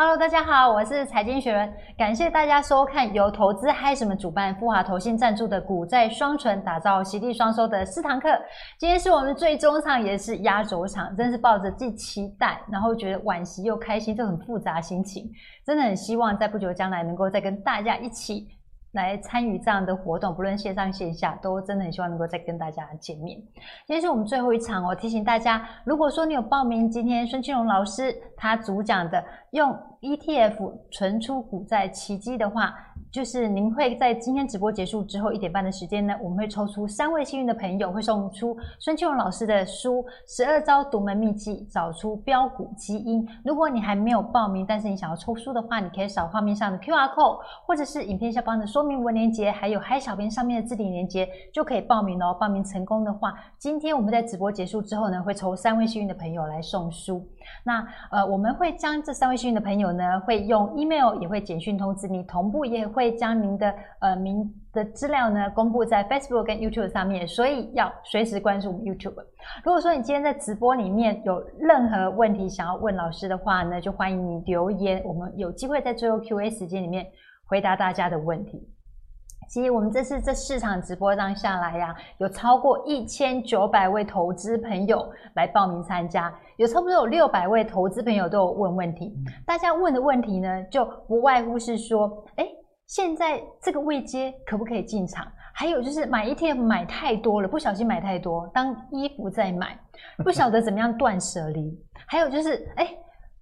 [0.00, 8.28] Hello，大家好，我是财经学人，感谢大家收看由投资嗨什么主办、富华投信赞助的股债双存，打造席地双收的四堂课。
[8.78, 15.28] 今天是我们最终场，也是压轴场，真是抱着既期待，然后觉得惋惜又开心，这很复杂心情，
[15.66, 18.46] 真的很希望在不久将来能够再跟大家一起。
[18.98, 23.38] 来参与这样的活动，不论线上线下，都真的很希望能够再跟大家见面。
[23.86, 29.70] 今天是我们最后一场哦，提醒大家，如果说你有报名今天孙庆荣老师他主讲的用
[30.00, 32.74] ETF 存出股债奇迹的话。
[33.10, 43.26] 就是您会在今天直播结束之后一点半的时间呢，我们会抽出三位幸运的朋友，会送出孙庆荣老师的书《十二招独门秘籍找出标股基因》。
[43.44, 52.36] 如果你还没有报名，但是你想要抽书的话，你可以扫画面上的 QR code，或者是影片下方的说明文链接，还有嗨小编上面的置顶链接，就可以报名哦。
[52.38, 57.26] 报名成功的话，今天我们在直播结束之后呢，会抽三位幸运的朋友来送书。
[57.64, 69.24] 那呃，我们会将这三位幸运的朋友呢，会用 email 也会简讯通知你，同步也会将您的呃名的资料呢公布在 Facebook 跟 YouTube 上面，所以要随时关注我们 YouTube。
[69.64, 77.06] 如果说你今天在直播里面有任何问题想要问老师的话呢，就欢迎你留言，我们有机会在最后 Q&A 时间里面
[77.46, 78.68] 回答大家的问题。
[79.48, 89.10] 其实我们这次这四场直播让下来呀、啊，有超过一千九百位投资朋友来报名参加，有差不多有六百位投资朋友都有问问题。
[89.46, 92.46] 大家问的问题呢，就不外乎是说，哎，
[92.88, 95.30] 现在这个位阶可不可以进场？
[95.54, 99.78] 还有就是买 ETF 买太多了，不小心买太多，当衣服在买，
[100.24, 101.78] 不晓得怎么样断舍离。
[102.06, 102.88] 还有就是，哎，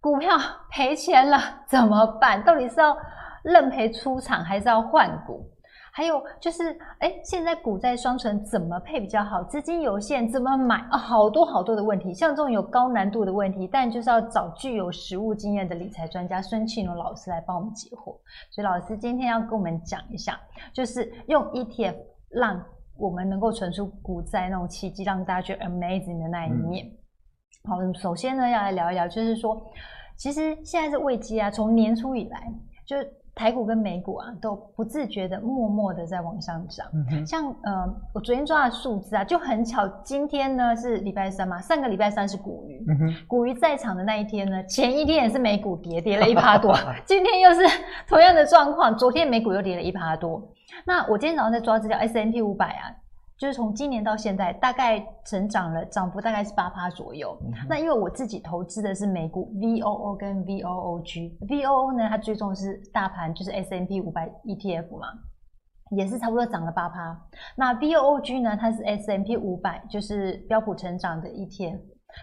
[0.01, 0.37] 股票
[0.71, 2.43] 赔钱了怎么办？
[2.43, 2.97] 到底是要
[3.45, 5.49] 认赔出场，还是要换股？
[5.97, 9.43] 还有就是，哎，现在股债双存怎么配比较好？
[9.45, 10.99] 资金有限，怎么买啊？
[10.99, 18.15] 好多好多的问题，像这种有高难度的问题，但就是要找具有实务经验的理财专家孙庆龙老师来帮我们解惑。
[18.51, 20.39] 所以老师今天要跟我们讲一下，
[20.75, 21.97] 就是用 ETF
[22.29, 22.63] 让
[22.99, 26.85] 我们能够存出股债那种奇迹，让大家觉得 amazing 的那一面。
[27.65, 29.59] 嗯、好，首先呢要来聊一聊，就是说，
[30.19, 32.53] 其实现在是危机啊，从年初以来
[32.87, 32.97] 就。
[33.39, 36.87] 台股跟美股啊，都不自觉的默默的在往上涨。
[36.95, 47.61] 嗯、像呃，我昨天抓的数字啊，就很巧，今天呢是礼拜三嘛，上个礼拜三是股鱼，嗯、股鱼在场的那一天呢，前一天也是美股跌，跌了一趴多， 今天又是
[48.09, 50.43] 同样的状况，昨天美股又跌了一趴多。
[50.87, 52.89] 那我今天早上在抓资料，S M P 五百啊。
[53.39, 57.39] 就是从今年到现在，大概成长了，涨幅大概是八趴左右。
[57.43, 65.09] 嗯、那因为我自己投资的是美股 VOO 跟 VOOG，VOO 呢，它追踪的是大盘，就是 S M P 五百 ETF 嘛，
[65.91, 67.21] 也是差不多涨了八趴。
[67.55, 71.79] 那 VOOG 呢，它是 S M P 五百，就是标普成长的 ETF，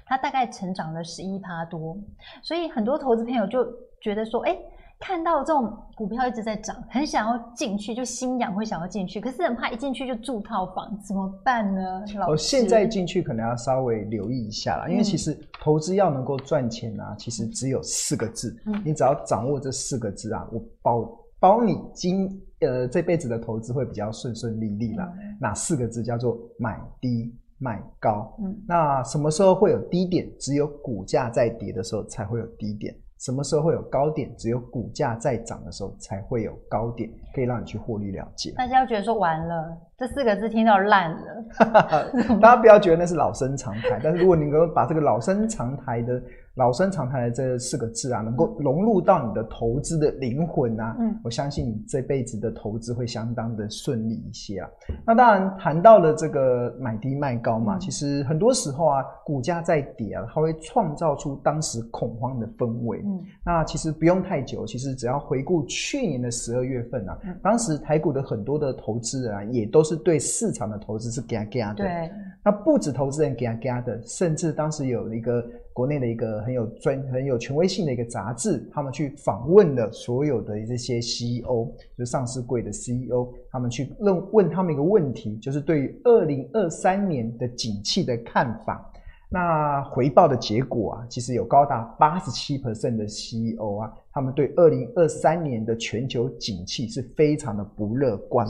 [0.07, 1.95] 它大概成长了十一趴多。
[2.41, 3.63] 所以很多投资朋友就
[4.01, 4.57] 觉得说，哎。
[4.99, 11.99] 看到这种股票一直在涨，很想要进去，就心痒会想要进去，可是很怕一进去就住套房，怎么办呢？
[12.17, 25.11] 老师，我现在进去可能要稍微留意一下啦，因为其实投资要能够赚钱啊，其实只有四个字，嗯、你只要掌握这四个字啊，我保保你今呃这辈子的投资会比较顺顺利利啦。
[25.17, 28.33] 嗯、哪四个字叫做买低卖高？
[28.39, 30.31] 嗯，那什么时候会有低点？
[30.39, 32.95] 只有股价在跌的时候才会有低点。
[33.23, 34.29] 什么时候会有高点？
[34.37, 38.51] 只有股价在涨的时候才会有高点，可以让你去获利了结。
[38.51, 42.37] 大家要觉得说完了，这四个字听到烂了。
[42.41, 46.21] 大家不要觉得那是老生常谈，但是如果你能够把这个老生常谈的。
[46.55, 54.69] 老生常谈的这四个字啊，能够融入到你的投资的灵魂啊，嗯，我相信你这辈子的投资会相当的顺利一些啊。
[55.03, 63.01] 那当然谈到了这个买低卖高嘛，其实很多时候啊，股价在跌啊，它会创造出当时恐慌的氛围。
[63.03, 71.83] 嗯，那其实不用太久，其实只要回顾去年的十二月份啊，当时台股的很多的投资人啊，也都是对市场的投资是嘎嘎的。
[71.83, 72.11] 对，
[72.45, 75.43] 那不止投资人嘎嘎的，甚至当时有一个。
[75.73, 81.65] 国内的一个很有专、很有权威性的一个杂志，他们去访问了所有的这些 CEO，
[81.97, 88.89] 就是上市柜的 CEO，他们去问问他们一个问题，就是对于二零二三年的景气的看法。
[89.29, 98.47] 那回报的结果啊，其实有高达八十七 percent 的 CEO 啊，他们对二零二三年的全球景气是非常的不乐观。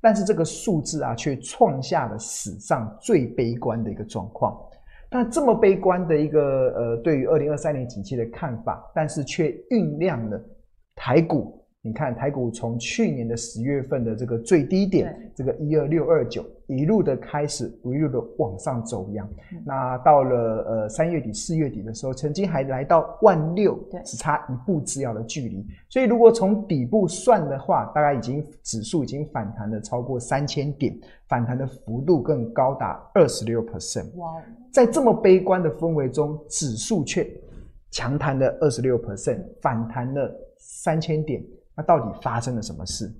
[0.00, 4.60] 但是这个数字啊，却创下了史上最悲观的一个状况。
[5.14, 6.40] 那这么悲观的一个
[6.76, 10.44] 呃，对于二零二三年景气的看法，但是却酝酿了
[10.96, 19.28] 台股你看台股从去年的十月份的这个最低点，这个一二六二九，一路的开始，一路的往上走扬。
[19.52, 25.62] 嗯、那到了呃三月底四月底的时候，曾经还来到万六，只差一步之遥的距离。
[25.90, 30.98] 所以如果从底部算的话，大概已经指数已经反弹了超过三千点，
[31.28, 34.10] 反弹的幅度更高达二十六 percent。
[34.16, 34.42] 哇，
[34.72, 37.30] 在这么悲观的氛围中，指数却
[37.90, 41.44] 强弹了二十六 percent，反弹了三千点。
[41.74, 43.12] 那到底发生了什么事？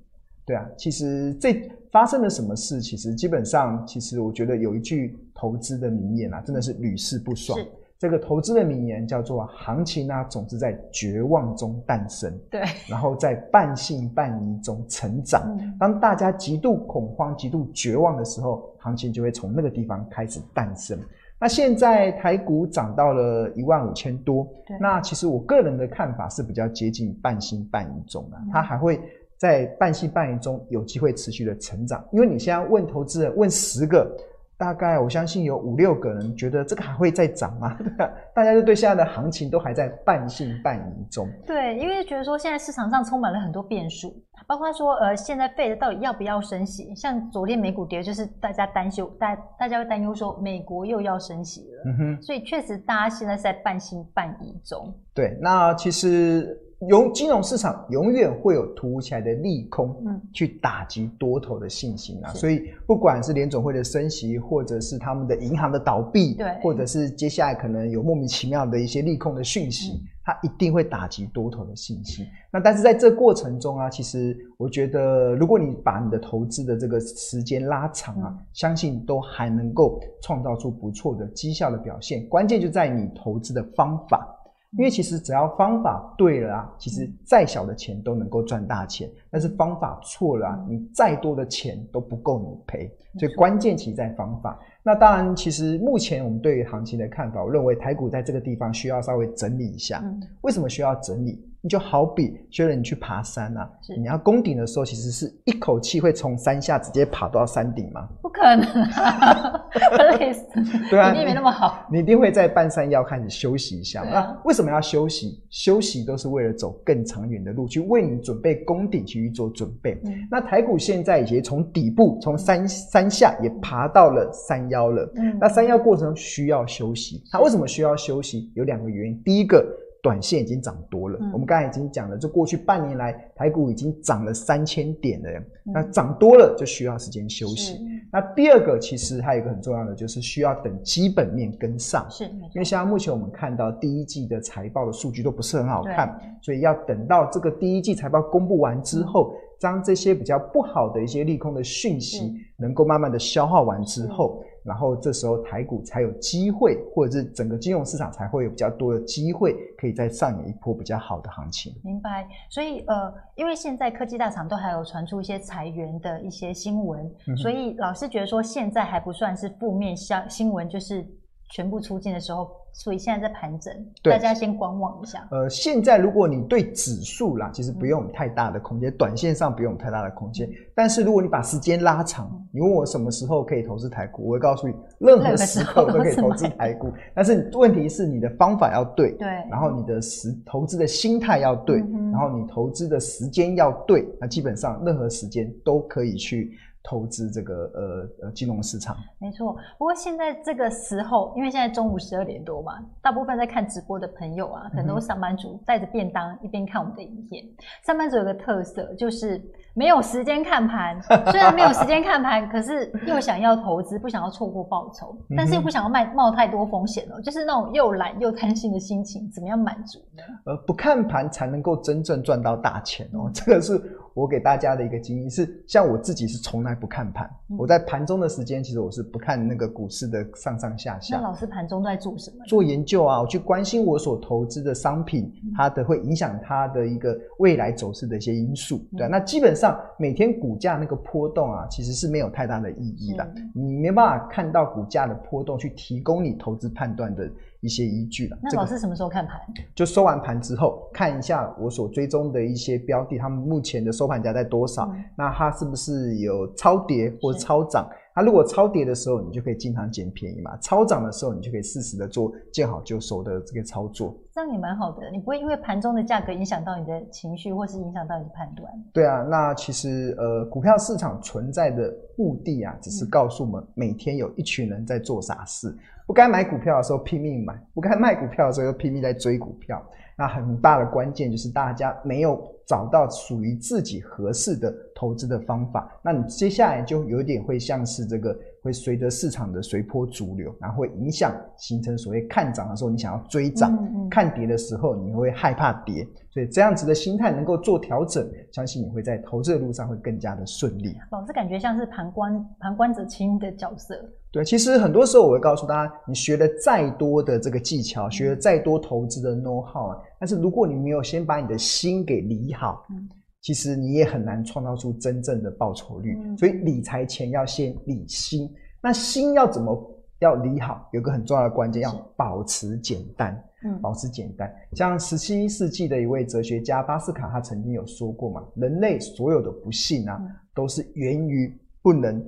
[0.45, 2.79] 对啊，其实这发生了什么事？
[2.79, 7.57] 其实基本上，其实我觉得有一句投资的名言啊，真的是屡试不爽。
[7.57, 7.65] 是
[7.97, 12.31] 这个投资的名言叫做“行情啊，总是在绝望中诞生”。
[12.51, 15.41] 对，然后在半信半疑中成长。
[15.59, 20.99] 嗯、当大家极度恐慌、极度绝望的时候，行情就会从那个地方开始诞生。
[21.39, 24.47] 那现在台股涨到了一万五千多，
[24.79, 28.99] 那其实我个人的看法是比较接近半信半疑中的，它还会
[29.37, 34.09] 在半信半疑中有机会持续的成长，因为你现在问投资人问十个。
[34.57, 37.77] 大概我相信有五六个人觉得这个还会再涨吗？
[38.33, 41.27] 大家就对现在的行情都还在半信半疑中。
[41.45, 44.15] 对，因为觉得说现在市场上充满了很多变数，
[44.47, 46.95] 包括说呃现在 Fed 到底要不要升息？
[46.95, 51.83] 像昨天美股跌，就是大家担忧，大大家会担忧说美国又要升息了。
[51.85, 52.21] 嗯哼。
[52.21, 54.93] 所以确实大家现在是在半信半疑中。
[55.13, 56.61] 对，那其实。
[56.89, 62.33] 永金融市场永远会有突如其来的利空，嗯，去打击多头的信心啊。
[62.33, 72.25] 所以不管是联总会的升息，或者是他们的银行的倒闭，对，或者是接下来可能有莫名其妙的一些利空的讯息，嗯、它一定会打击多头的信心。
[72.51, 82.27] 那但是在这过程中啊，其实我觉得，如果你把你的投资的这个时间拉长啊，嗯、相信都还能够创造出不错的绩效的表现。
[82.27, 84.29] 关键就在你投资的方法。
[84.77, 89.09] 因为其实只要方法对了啊，其实再小的钱都能够赚大钱。
[89.31, 92.91] 但是方法错了啊，你再多的钱都不够你赔。
[93.17, 94.59] 所以关键其实在方法。
[94.83, 100.03] 那当然，其实目前我们对于行情的看法，我认为台股在这个地方需要稍微整理一下。
[100.41, 101.41] 为什么需要整理？
[101.65, 108.07] 你就好比，学了你去爬山、啊，是你要攻顶的时候，其实是一口气会从山下直接爬到山顶吗？
[108.21, 109.65] 不可能啊，
[110.19, 110.45] 累死。
[110.91, 114.11] 对啊，体力没那么好你，你一定会在半山腰开始休息一下嘛。
[114.11, 115.43] 啊、那为什么要休息？
[115.49, 119.99] 休息都是为了走更长远的路，去为你准备攻顶去做准备。
[120.05, 125.11] 嗯、那台股现在已经从底部，从山山下也爬到了山腰了。
[125.15, 127.23] 嗯，那山腰过程中需要休息。
[127.31, 128.51] 它为什么需要休息？
[128.53, 129.19] 有两个原因。
[129.23, 129.65] 第一个。
[130.05, 137.79] 短线已经涨多了，嗯、我们刚才已经讲了，这过去半年来台股已经涨了三千点了，嗯、那涨多了就需要时间休息。
[138.11, 154.43] 那第二个其实还有一个很重要的，就是需要等基本面跟上，是，因为像目前我们看到第一季的财报的数据都不是很好看，所以要等到这个第一季财报公布完之后，将、嗯、这些比较不好的一些利空的讯息能够慢慢的消化完之后。
[154.65, 161.73] 然后这时候台股才有机会，或者是整个金融市场才会有比较多的机会，可以再上演一波比较好的行情。
[161.83, 162.27] 明白。
[162.49, 171.05] 所以呃，因为现在科技大厂都还有传出一些裁员的一些新闻，嗯、所以老师觉得说现在还不算是负面消新闻，就是
[171.55, 172.49] 全部出尽的时候。
[172.77, 173.73] 所以现在在盘整，
[174.03, 175.25] 对大家先观望一下。
[175.31, 180.45] 呃，现在如果你对指数啦，其实不用太大的空间，嗯、短线上不用太大的空间。
[180.75, 186.91] 但是如果你把时间拉长，你问我什么时候可以投资台股，我会告诉你，任何时候都可以投资台股。
[187.13, 196.51] 但是问题是你的方法要对，对，然后你的时投资的心态要对，嗯、然后你投资的时间要对，那基本上任何时间都可以去。
[196.87, 199.53] 投资这个呃呃金融市场，没错。
[199.77, 207.43] 不过现在这个时候，因为现在中午十二点多嘛，大部分在看直播的朋友啊，很多上班族带着便当一边看我们的影片。
[207.83, 209.41] 上班族有个特色就是。
[209.77, 210.97] 没有时间看盘，
[211.29, 220.23] 虽然没有时间看盘， 可是又想要投资，不想要错过报酬，但是又不想要冒冒太多风险哦，就是那种又懒又贪心的心情，怎么样满足呢？
[220.45, 223.77] 呃，不看盘才能够真正赚到大钱哦，这个是
[224.15, 231.17] 我给大家的一个经验，是像我自己是从来不看盘，嗯、我在盘中的时间其实我是不看那个股市的上上下下。
[231.17, 232.37] 那老师盘中都在做什么？
[232.47, 239.79] 做研究啊，我去关心我所投资的商品，它的会影响它的一个未来走势的一些因素，对、啊，那基本上。
[239.97, 243.27] 每天股价那个波动啊，其实是没有太大的意义的。
[243.53, 247.29] 你没办法看到股价的波动去提供你投资判断的
[247.61, 248.37] 一些依据了。
[248.41, 249.39] 那老师什么时候看盘？
[249.73, 254.85] 就收完盘之后，看一下我所追踪的一些标的，他们目前的收盘价在多少？
[254.93, 257.87] 嗯、那它是不是有超跌或超涨？
[258.15, 264.15] 那如果超跌的时候，你就可以经常捡便宜嘛；超涨的时候，你就可以适时的做见好就收的这个操作。
[264.33, 268.71] 这样也蛮好的，你不会因为盘中的价格影响到你的情绪，或是影响到你的判断。
[268.93, 275.75] 对啊，那其实呃，股票市场存在的目的啊，只是告诉我们每天有一群人在做傻事，
[276.07, 279.85] 不该买股票的时候拼命买，不该卖股票的时候又拼命在追股票。
[280.17, 300.95] 那很大的关键就是大家没有找到属于自己合适的投资的方法，那你接下来就有点会像是这个会随着市场的随波逐流，然后会影响形成所谓看涨的时候你想要追涨，嗯嗯，看跌的时候你会害怕跌，所以这样子的心态能够做调整，相信你会在投资的路上会更加的顺利。
[301.11, 303.95] 老师感觉像是旁观旁观者清的角色。
[304.31, 313.07] 对，其实很多时候我会告诉大家，你学了再多的这个技巧，学了再多投资的 know how 啊，但是如果你没有先把你的心给理好，嗯，
[313.45, 316.17] 其实你也很难创造出真正的报酬率。
[316.19, 320.89] 嗯，所以理财前要先理心，那心要怎么要理好？
[320.93, 323.39] 有个很重要的关键，要保持简单。
[323.63, 324.51] 嗯，保持简单。
[324.73, 330.19] 像十七世纪的一位哲学家巴斯卡，他曾经有说过嘛，人类所有的不幸啊，
[330.55, 332.19] 都是源于不能。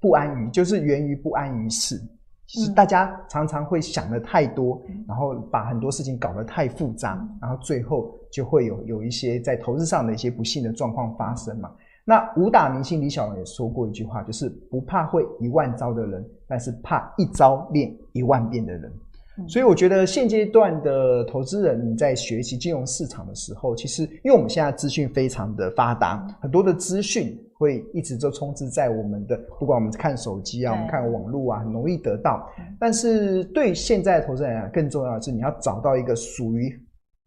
[0.00, 1.70] 不安于就是源于不安于
[2.60, 11.70] 事，是大家常常会想的太多，嗯，然后把很多事情搞得太复杂，嗯，然后最后就会有有一些在投资上的一些不幸的状况发生嘛。
[12.04, 18.92] 那武打明星李小龙也说过一句话，就是不怕会一万招的人，但是怕一招练一万遍的人。
[19.38, 27.38] 嗯，所以我觉得现阶段的投资人你在学习金融市场的时候，其实因为我们现在资讯非常的发达，很多的资讯。
[27.64, 32.46] 会一直都充斥在我们的，不管我们看手机啊，我们看网络啊，很容易得到。
[32.78, 36.70] 但是对现在的投资人来讲，更重要的是你要找到一个属于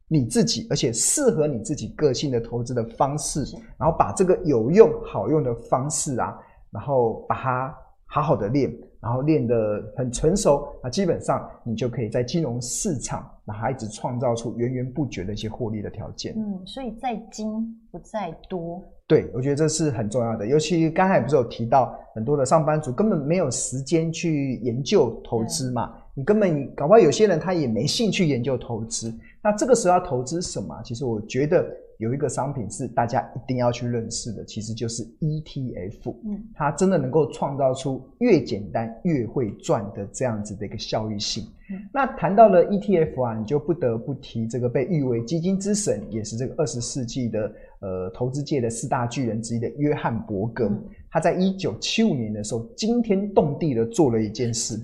[0.08, 3.44] 你自己，而且适合你自己个性的投资的方式，
[3.80, 6.38] 然后把这个有用、好用的方式啊，
[6.72, 7.76] 然后把它
[8.06, 16.34] 好好的练，然后练得很成熟，那基本上你就可以在金融市场，然后一直创造出源源不绝的一些获利的条件。
[16.38, 18.84] 嗯，所以在精不在多。
[19.06, 30.76] 对，我觉得这是很重要的，尤其刚才不是有提到很多的上班族根本没有时间去研究投资嘛，你根本搞不好有些人他也没兴趣研究投资，那这个时候要投资什么？
[30.84, 31.66] 其实我觉得
[31.98, 41.44] 有一个商品是大家一定要去认识的，其实就是 ETF，嗯，它真的能够创造出越简单越会赚的这样子的一个效益性。
[41.70, 47.52] 嗯，那谈到了 ETF 啊，你就不得不提这个被誉为基金之神，也是这个二十世纪的。
[47.80, 54.82] 呃，投资界的四大巨人之一的约翰伯格，嗯、他在一九七五年的时候惊天动地的做了一件事，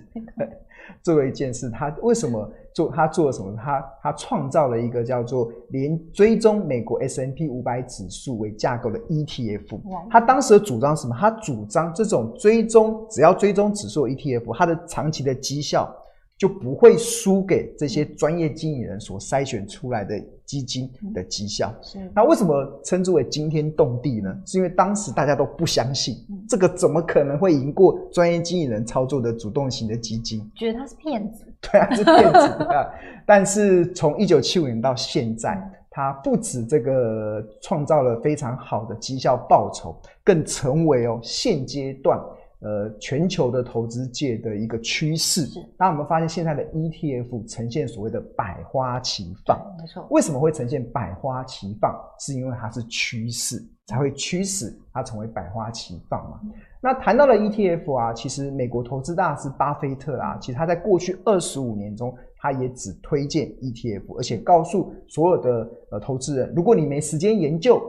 [1.02, 1.72] 做了一件事。
[1.72, 2.92] 他为什么做？
[2.92, 3.56] 他做了什么？
[3.56, 9.80] 他他创造了一个叫做连追踪美国 S&P 五百指数为架构的 ETF。
[10.10, 11.16] 他当时的主张是什么？
[11.20, 15.94] 他主张这种追踪只要追踪指数 ETF，它的长期的绩效。
[16.36, 21.74] 就不会输给这些专业经理人所筛选出来的基金的绩效。
[21.82, 24.36] 是，那为什么称之为惊天动地呢？
[24.46, 26.16] 是因为当时大家都不相信，
[26.50, 30.42] 这个怎么可能会赢过专业经理人操作的主动型的基金？
[30.56, 31.46] 觉得他是骗子。
[31.64, 32.86] 对啊， 是骗子啊！
[33.26, 35.58] 但是从一九七五年到现在，
[35.90, 42.20] 他不止这个创造了非常好的绩效报酬，更成为哦现阶段。
[42.64, 45.46] 呃，全球的投资界的一个趋势。
[45.48, 45.60] 是。
[45.78, 49.60] 那我们发现现在的 ETF 呈现所谓的百花齐放。
[49.78, 50.08] 没错。
[50.12, 51.94] 为什么会呈现百花齐放？
[52.20, 56.40] 是因为它是趋势，才会驱使它成为百花齐放嘛。
[56.44, 56.52] 嗯、
[56.82, 67.82] 那谈到了 ETF 啊，其实美国投资大师巴菲特啊，其实他在过去二十五年中，他也只推荐 ETF，而且告诉所有的呃投资人，如果你没时间研究。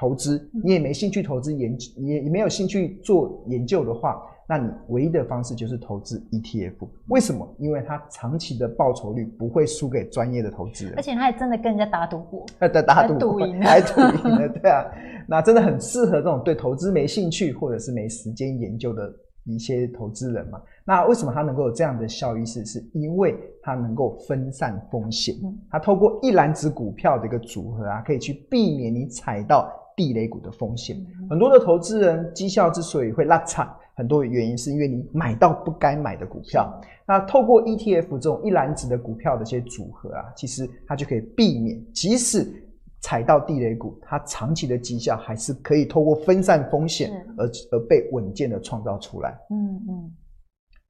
[0.00, 6.88] 投资你也没兴趣投资研究，也也没有兴趣做研究的话，那你唯一的方式就是投资 ETF。
[7.08, 7.46] 为什么？
[7.58, 14.86] 因为它长期的报酬率不会输给专业的投资人，而且他还真的跟人家打赌过，呃，打赌赌过， 还赌赢了，对啊，
[15.28, 19.12] 那真的很适合这种对投资没兴趣或者是没时间研究的
[19.44, 20.58] 一些投资人嘛。
[20.86, 22.46] 那为什么它能够有这样的效益？
[22.46, 25.34] 是是因为它能够分散风险，
[25.70, 29.70] 它透过一篮子股票的一个组合啊，可以去避免你踩到。
[30.00, 30.96] 地雷股的风险，
[31.28, 36.80] 很多的投资人绩效之所以会拉差，很多原因是因为你买到不该买的股票。
[37.06, 42.50] 那透过 ETF 这种一篮子的股票的一些组合啊，其实它就可以避免，即使
[43.02, 49.38] 踩到地雷股，它长期的绩效还是可以透过分散风险而而被稳健的创造出来。
[49.50, 50.10] 嗯嗯，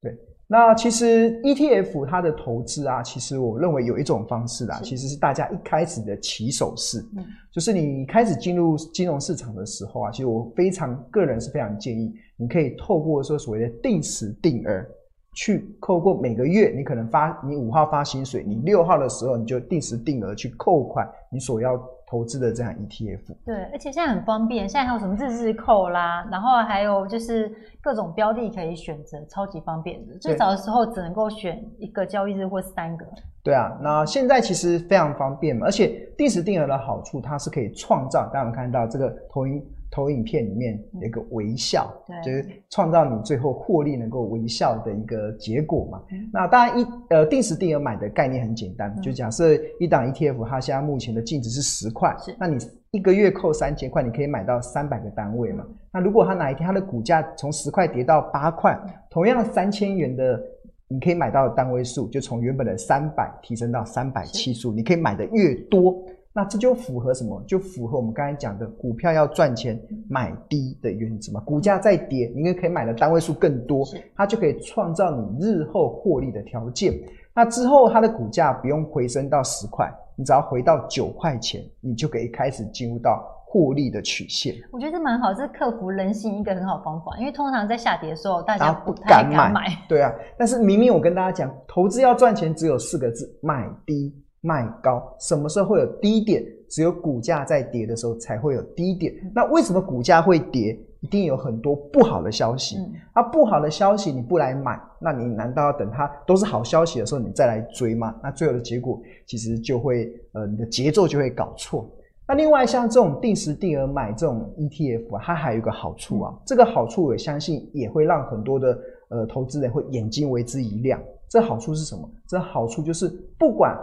[0.00, 0.16] 对。
[0.52, 14.84] 那其实 ETF 它的投资啊，其实我认为有一种方式啊，其实是大家一开始的起手式，嗯，就是你开始进入金融市场的时候啊，其实我非常个人是非常建议，你可以透过说所谓的定时定额。
[15.32, 23.20] 去扣过每个月，你可能发你五号发薪水，你六号的时候你就定时定额去扣款你所要投资的这样 ETF。
[23.46, 27.48] 对，而且现在很方便，现在还有什么日日扣啦，然后还有就是
[27.80, 30.18] 各种标的可以选择，超级方便的。
[30.18, 33.06] 最早的时候只能够选一个交易日或三个。
[33.44, 35.88] 对啊，那现在其实非常方便嘛，而且
[36.18, 39.64] 定时定额的好处，它是可以创造，大家有看到这个投影。
[39.90, 46.00] 投影片里面有一个微笑，嗯、就是创造你最后获利能够微笑的一个结果嘛。
[46.12, 52.56] 嗯、那当然一呃定时定额买的概念很简单，嗯、就假设一档 ETF 它现在目前的净值是十块，是那你
[52.92, 55.64] 一个月扣三千块，你可以买到三百个单位嘛。
[55.68, 60.40] 嗯、那如果它哪一天它的股价从十块跌到八块，嗯、同样三千元的
[60.86, 66.00] 你可以买到的单位数就从原本的三百提升到三百七数，是你可以买的越多。
[66.32, 67.42] 那这就符合什么？
[67.46, 69.76] 就符合我们刚才讲的股票要赚钱
[70.08, 71.40] 买低的原则嘛。
[71.40, 73.84] 股价在跌，你也可以买的单位数更多，
[74.14, 76.94] 它就可以创造你日后获利的条件。
[77.34, 84.54] 那之后它的股价不用回升到十块，你只要回到九块钱，你就可以开始进入到获利的曲线。
[84.70, 87.16] 我觉得这蛮好，这是克服人性一个很好方法。
[87.18, 89.66] 因为通常在下跌的时候，大家不太敢买。
[89.88, 94.14] 对啊，但是明明我跟大家讲，投资要赚钱只有四个字：买低。
[94.42, 96.44] 卖高，什么时候会有低点？
[96.68, 99.12] 只有股价在跌的时候才会有低点。
[99.34, 100.78] 那为什么股价会跌？
[101.00, 102.76] 一定有很多不好的消息。
[102.76, 108.14] 嗯、啊，不好的消息你不来买，那你难道要等它都是好消息的时候你再来追吗？
[108.22, 111.90] 那最后的结果其实就会，呃，你的节奏就会搞错。
[112.28, 118.78] 那另外像这种定时定额买这种 ETF 啊，它还有一个好处啊，嗯、这个好处我相信也会让很多的
[119.08, 121.02] 呃投资人会眼睛为之一亮。
[121.28, 122.08] 这好处是什么？
[122.28, 123.76] 这好处就是不管。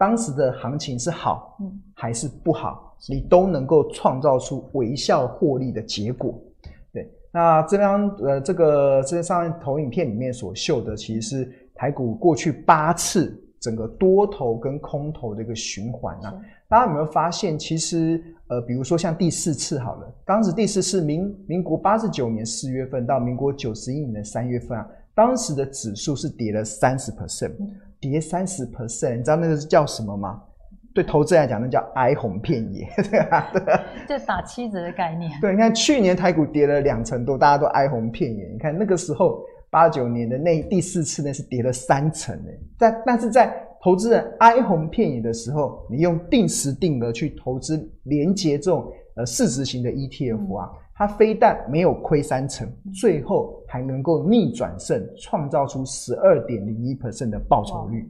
[0.00, 1.58] 当时的行情是好，
[1.92, 6.40] 还是不好，嗯、你都能够创造出微笑获利的结果。
[6.90, 16.34] 对，那这张呃，这个这上投影片里面所秀的，其实是台股过去八次整个多头跟空头的一个循环啊。
[16.66, 27.52] 大家有没有发现，其实呃，比如说像第四次好了，当时第四次民民国八十九年四月份到民国九十一年的三月份啊，当时的指数是跌了三十 percent。
[28.02, 30.40] 嗯跌三十 percent，你知道那个是叫什么吗？
[30.94, 33.50] 对投资来讲，那叫哀鸿遍野， 对吧？
[33.52, 35.30] 对，就打七折的概念。
[35.40, 38.48] 对，你看去年台股跌了两成多，大家都哀鸿遍野。
[38.48, 42.60] 你看那个时候八九年的那第四次呢，是跌了三成诶。
[42.78, 50.70] 但但是在投资人哀鸿遍野的时候，你用定时定额去投资连接这种呃市值型的 ETF 啊。
[50.72, 58.06] 嗯它非但没有亏三成，最后还能够逆转胜，创造出十二点零一 percent 的报酬率。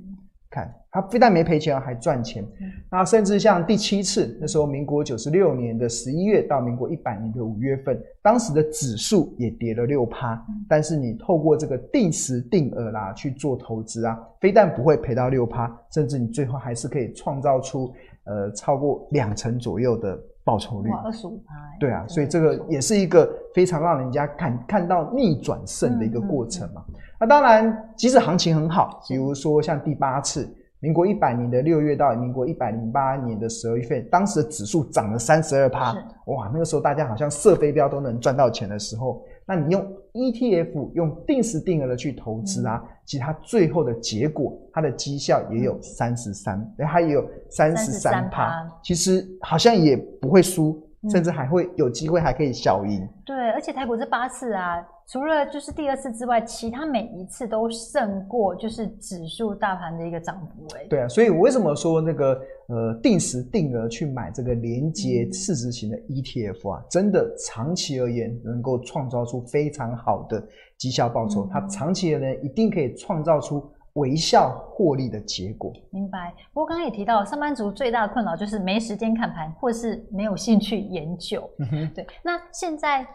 [0.51, 2.43] 看，它非但没赔钱，还赚钱。
[2.61, 10.35] 嗯、那甚至像第七次，那时候民国九十六年的十一月到民国一百年的五月份，当时的指数也跌了六趴。
[10.49, 20.21] 嗯、但是你透过这个定时定额啦去做投资啊，非但不会赔到六趴，甚至你最后还是可以创造出呃超过两成左右的。
[20.45, 26.83] 报酬率二十五趴，对啊，所以这个也是一个非常让人家看看到逆转胜的一个过程嘛。
[26.89, 30.49] 嗯嗯嗯、那当然，即使行情很好，比如说像第八次，
[30.81, 35.93] 民国一百年的六月到民国一百零八年的十二月份，当时的指数涨了三十二趴，
[36.27, 39.23] 哇，那个时候大家好像射飞镖都能赚到钱的时候。
[39.53, 50.81] 那你用 ETF 用定时定额的去投资啊，嗯、其实它最后的结果，它的绩效也有三十三，它也有三十三趴，其实好像也不会输。
[51.09, 53.09] 甚至还会有机会，还可以小赢。
[53.25, 60.67] 对，而且台股这八次啊，除了就是第二次之外，其他每一次都胜过就是指数大盘的一个涨幅。
[60.77, 70.43] 哎，对啊，所以我为什么说那个呃定时定额去买这个连接市值型的 ETF 啊，嗯、真的长期而言能够创造出非常好的
[70.77, 71.45] 绩效报酬。
[71.45, 73.71] 嗯、它长期而言一定可以创造出。
[73.95, 76.33] 微笑获利的结果，明白。
[76.53, 81.49] 不过刚刚也提到，上班族最大的困扰就是没时间看盘，或是没有兴趣研究。
[81.59, 83.07] 嗯、对，那现在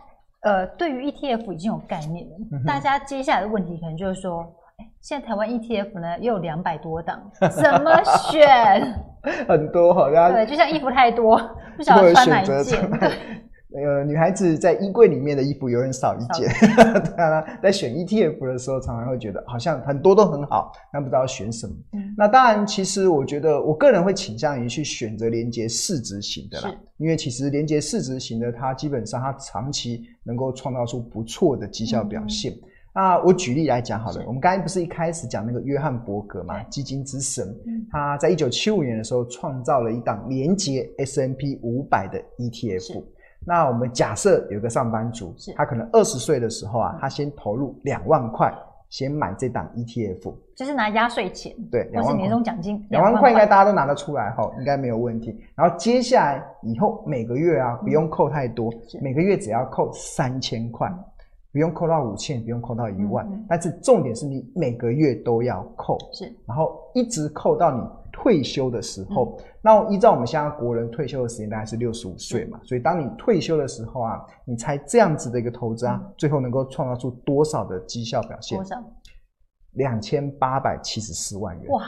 [0.41, 4.41] 呃，对于 ETF 已经有概念了，嗯、大家接下来的问题可能就是说，
[4.77, 8.93] 哎，现在台湾 ETF 呢又有两百多档，怎么选？
[9.47, 11.39] 很多好像对，就像衣服太多，
[11.77, 12.91] 不晓得穿哪一件。
[13.73, 16.49] 呃，女孩子在衣柜里面的衣服永远少一件。
[17.17, 21.73] 当然，在选 ETF 的时候，常常会觉得好像很多都很好，但不知道选什么。
[21.93, 32.51] 嗯、那当然，其实我觉得我个人会倾向于去选择连接市值型的啦，因为其实连接市值型的，它基本上它长期能够创造出不错的绩效表现。
[32.53, 37.53] 嗯那我举例来讲好了，我们刚才不是一开始讲那个约翰伯格嘛，基金之神，
[37.91, 43.03] 他在一九七五年的时候创造了一档连接 S&P 五百的 ETF。
[43.45, 48.53] 那我们假设有个上班族，他可能二十岁的时候啊，他先投入两万块，
[48.89, 55.39] 先买这档 ETF，就是拿压岁钱，对，或是年终奖金，两万块应该大家都拿得出来哈，应该没有问题。
[55.55, 60.91] 然后接下来以后每个月啊，不用扣太多，每个月只要扣三千块。
[61.51, 67.81] 不用扣到五千，不用扣到一万，嗯嗯，但是重点是你每个月都要扣，是，然后一直扣到你
[68.15, 69.37] 退休的时候。
[69.37, 78.57] 嗯、那依照我们现在国人退休的时间大概是六十五岁嘛，所以当你退休的时候啊，你猜这样子的一个投资啊，嗯、最后能够创造出多少的绩效表现？
[78.57, 78.81] 多少？
[79.73, 81.67] 两千八百七十四万元。
[81.67, 81.83] 哇，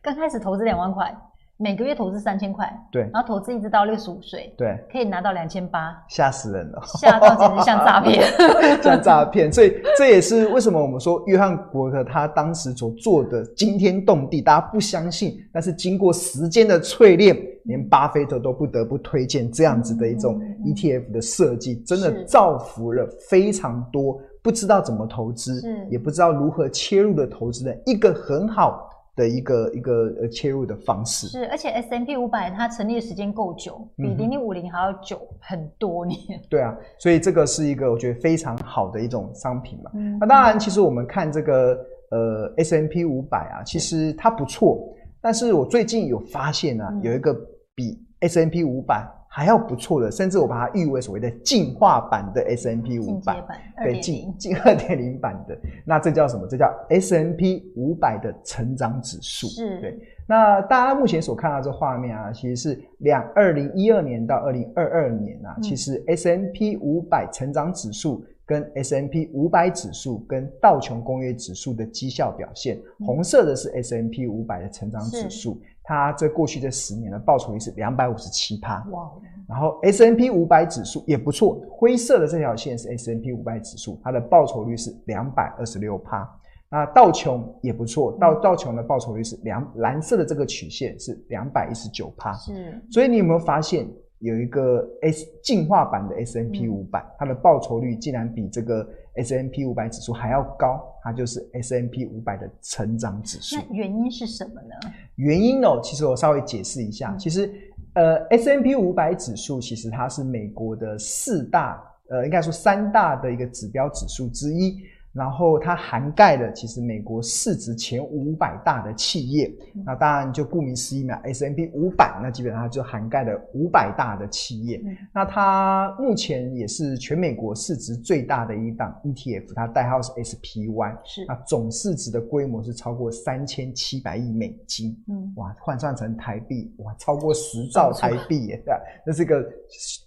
[0.00, 1.12] 刚开始投资两万块。
[1.60, 8.22] 每个月投资三千块，对，然后投资一直到六十五岁，对，可以拿到两千八，吓死人了，吓到简直像诈骗，
[8.80, 9.52] 像诈骗。
[9.52, 28.87] 所以这也是为什么我们说约翰伯格他当时所做的惊天动地，大家不相信，但是经过时间的淬炼，连巴菲特都不得不推荐这样子的一种 ETF 的设计，真的造福了非常多不知道怎么投资，也不知道如何切入的投资人，一个很好。
[29.18, 36.18] 的一个一个呃切入的方式是，而且 S&P 五百它成立的时间够久，比零零五零还要久很多年。
[36.48, 39.90] 对啊，所以这个是一个我觉得非常好的一种商品嘛。
[39.94, 41.76] 嗯、那当然，其实我们看这个
[42.12, 44.78] 呃 S&P 五百啊，其实它不错，
[45.20, 47.34] 但是我最近有发现啊，有一个
[47.74, 49.04] 比 S&P 五百。
[49.38, 53.40] 还要不错的，甚至我把它誉为所谓的进化版的 S&P 五百，
[53.84, 55.56] 对，进进二点零版的。
[55.84, 56.44] 那这叫什么？
[56.48, 59.46] 这叫 S&P 五百的成长指数。
[59.46, 59.96] 是，对。
[60.26, 75.60] 那大家目前所看到这画面啊，其实是两二零一二年到二零二二年啊，嗯、其实 S&P 五百成长指数跟 S&P 五百指数跟道琼工业指数的绩效表现，嗯、红色的是 S&P 五百的成长指数。
[75.88, 79.10] 它这过去这十年的报酬率是两百五十七趴，哇！
[79.48, 86.30] 然后 S N P 五百指数也不错，灰色的这条线是 S N P 五百指数，它的报酬率是两百二十六趴。
[86.68, 92.34] 那道琼也不错，道道琼的报酬率是两蓝色的这个曲线是两百一十九趴。
[92.34, 100.80] 是，所以你有没有发现有一个 S 进化版的 S N P 五百，它的报酬率竟然比这个 S&P 五百指数还要高？
[101.02, 103.56] 它就是 S&P 五百的成长指数。
[103.56, 104.92] 那原因是什么呢？
[105.16, 107.16] 原因哦，其实我稍微解释一下。
[107.16, 107.50] 其实，
[107.94, 114.78] 呃，S&P 五百指数其实它是美国的四大，呃，应该说三大的一个指标指数之一。
[115.12, 119.50] 然后它涵盖了其实美国市值前五百大的企业，
[119.84, 124.80] 那当然就顾名思义嘛，S&P 五百，那基本上就涵盖了五百大的企业。
[125.12, 138.62] 那它目前也是全美国市值最大的一档 ETF，它代号是 SPY，是那总市值的规模是超过三千七百亿美金，嗯，哇，换算成台币，哇，超过十兆台币耶？
[139.04, 139.44] 那是个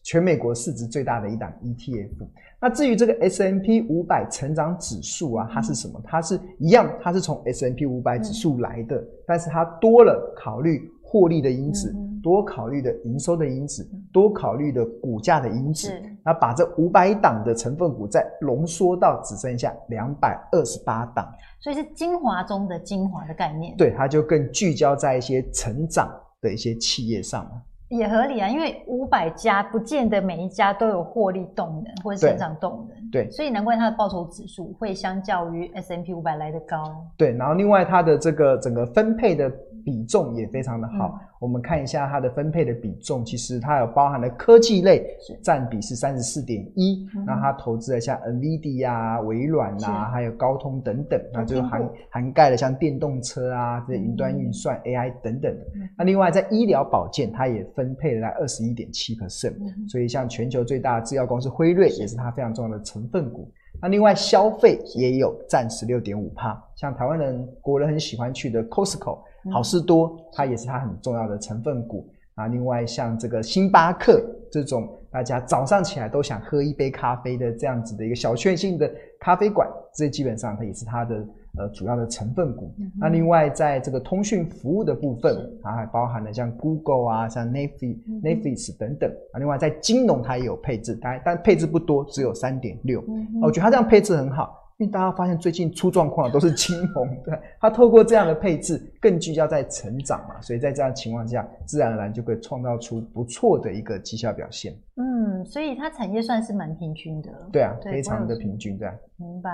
[0.03, 2.27] 全美国市值最大的一档 ETF。
[2.61, 5.99] 那至于这个 S&P 五百成长指数啊，它是什么？
[6.05, 15.91] 它是一样，它是从 S&P 五百指数来的，但是它多了考虑获利的因子，多考虑的营收的因子，多考虑的股价的因子，
[16.23, 21.27] 那把这五百档的成分股再浓缩到只剩下两百二十八档，
[21.59, 23.75] 所以是精华中的精华的概念。
[23.75, 26.07] 对，它就更聚焦在一些成长
[26.39, 27.51] 的一些企业上了。
[27.91, 37.05] 也合理啊，因为五百家不见得每一家都有获利动能或者成长动能，对，所以难怪它的报酬指数会相较于 S&P 五百来得高。
[37.17, 39.51] 对，然后另外它的这个整个分配的
[39.83, 41.19] 比重也非常的好。
[41.21, 45.03] 嗯我们看一下它的分配的比重，其实它有包含了科技类，
[45.41, 47.03] 占比是三十四点一。
[47.25, 55.65] 那它投资了像 NVIDIA 啊、微软啊，还有高通等等，那就涵涵盖了像电动车啊、这些云端运算、AI 等等的。
[55.97, 59.55] 那另外在医疗保健，它也分配了在二十一点七 percent。
[59.89, 63.51] 所以像全球最大的制药公司辉瑞，也是它非常重要的成分股。
[63.81, 69.17] 那另外消费也有占十六点五帕，像台湾人国人很喜欢去的 Costco。
[69.49, 72.47] 好事多，它也是它很重要的成分股啊。
[72.47, 81.15] 另外，像这个星巴克这种大家早上起来都想喝一杯咖啡的这样子的一个小确幸的咖啡馆，这基本上它也是它的
[81.57, 82.73] 呃主要的成分股。
[82.79, 89.39] 嗯、那另外，在这个通讯服务的部分，它还包含了像 Google 啊、像 Netflix、嗯、Netflix 等等啊。
[89.39, 93.03] 另外，在金融它也有配置，但但配置不多，只有三点六。
[93.41, 94.57] 我觉得它这样配置很好。
[94.81, 104.73] 因为大家发现最近出状况的都是金融，对，它透过这样的配置更聚焦在成长嘛，所以在这样的情况下，自然而然就会创造出不错的一个绩效表现。
[104.95, 107.29] 嗯，所以它产业算是蛮平均的。
[107.51, 108.93] 对啊，对非常的平均，对啊。
[109.17, 109.51] 明白。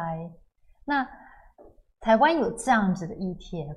[0.85, 1.05] 那
[1.99, 3.75] 台湾有这样子的 ETF？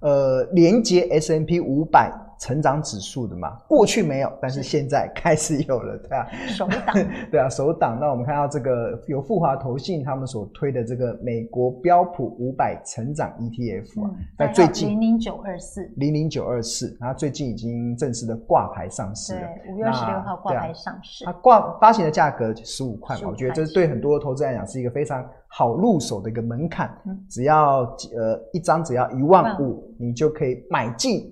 [0.00, 6.96] 呃，连接 S M P 五百成长指数的嘛，过去没有，但是现在开始有了，对啊，首档，
[7.30, 7.98] 对啊，首档。
[8.00, 15.88] 那我们看到这个由富华投信他们所推的这个美国标普五百成长 ETF 啊，在、嗯、最近零零九二四。
[15.96, 27.80] 零零九二四，它最近已经正式的挂牌上市了，对，五月二十六号挂牌上市，啊、它挂发行的价格十五块嘛，我觉得这对很多投资人来讲是一个非常好入手的一个门槛，嗯、只要
[28.16, 29.88] 呃一张只要一万五。
[30.02, 31.30] 你就可以买进，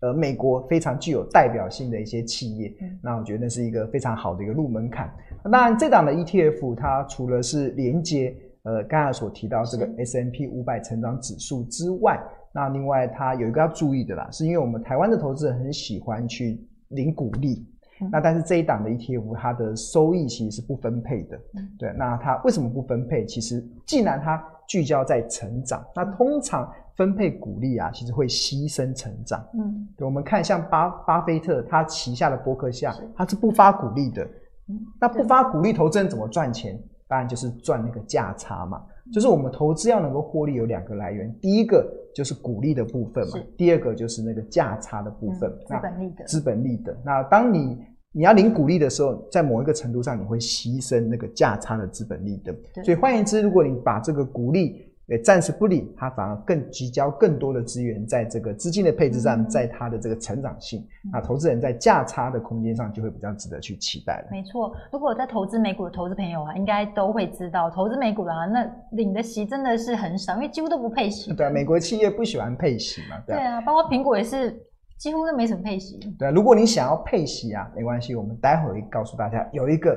[0.00, 5.12] 呃，美国非常具有代表性的一些企业，嗯、那我觉得那是一个非常好的一个入门槛。
[5.44, 12.20] 那当然，这档的 ETF 它除了是连接呃刚才所提到这个 S&P 五百成长指数之外，
[12.52, 17.66] 那另外它有一个要注意的啦，是因为我们台湾的投资人很喜欢去领股利，
[18.00, 23.26] 嗯、那但是这一档的 ETF 它的收益其实是不分配的，嗯、对，那它为什么不分配？
[23.26, 29.42] 其实既然它聚焦在成长，那通常分配股利啊，其实会牺牲成长。
[29.54, 34.22] 嗯，对，我们看像巴巴菲特他旗下的伯克夏，他是不发股利的。
[34.68, 36.78] 嗯，那不发股利，投资人怎么赚钱？
[37.06, 38.82] 当然就是赚那个价差嘛。
[39.10, 45.50] 就是我们投资要能够获利，有两个来源，第一个就是股利的部分嘛，第二个就是那个价差的部分。
[45.66, 46.24] 资本利的。
[46.26, 46.94] 资本利的。
[47.02, 47.78] 那当你
[48.12, 52.54] 你要领股利的时候，在某一个程度上，你会牺牲那个价差的资本利的。
[52.84, 60.86] 所以换言之，如果你把这个股利诶暂时不理，它反而更聚焦更多的资源在这个资金的配置上，在它的这个成长性。
[61.12, 64.28] 那、嗯、投资人在价差的空间上就会比较值得去期待了。
[64.30, 71.32] 没错，如果在投资美股的投资朋友啊，应该都会知道，投资美股啊，那领的息真的是很少，因为几乎都不配息。
[71.34, 73.16] 对啊，美国企业不喜欢配息嘛。
[73.26, 74.62] 对啊，对啊，包括苹果也是。
[74.98, 75.96] 几乎都没什么配息。
[76.18, 79.96] 对啊，如果你想要配息啊，没关系，我们待会儿会告诉大家有一个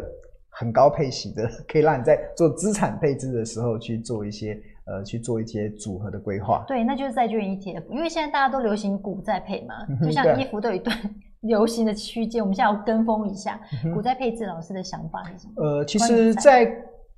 [0.51, 4.61] 很高配息的，可以让你在做资产配置的时候去做一些
[4.91, 6.63] 呃去做一些组合的规划。
[6.67, 9.73] 对，那就是债券 ETF，因为现在大家都流行股债配嘛，
[10.03, 10.95] 就像衣服都有一段
[11.41, 13.59] 流行的区间，我们现在要跟风一下。
[13.93, 15.63] 股债配置，老师的想法是什么？
[15.63, 16.71] 呃，其实，在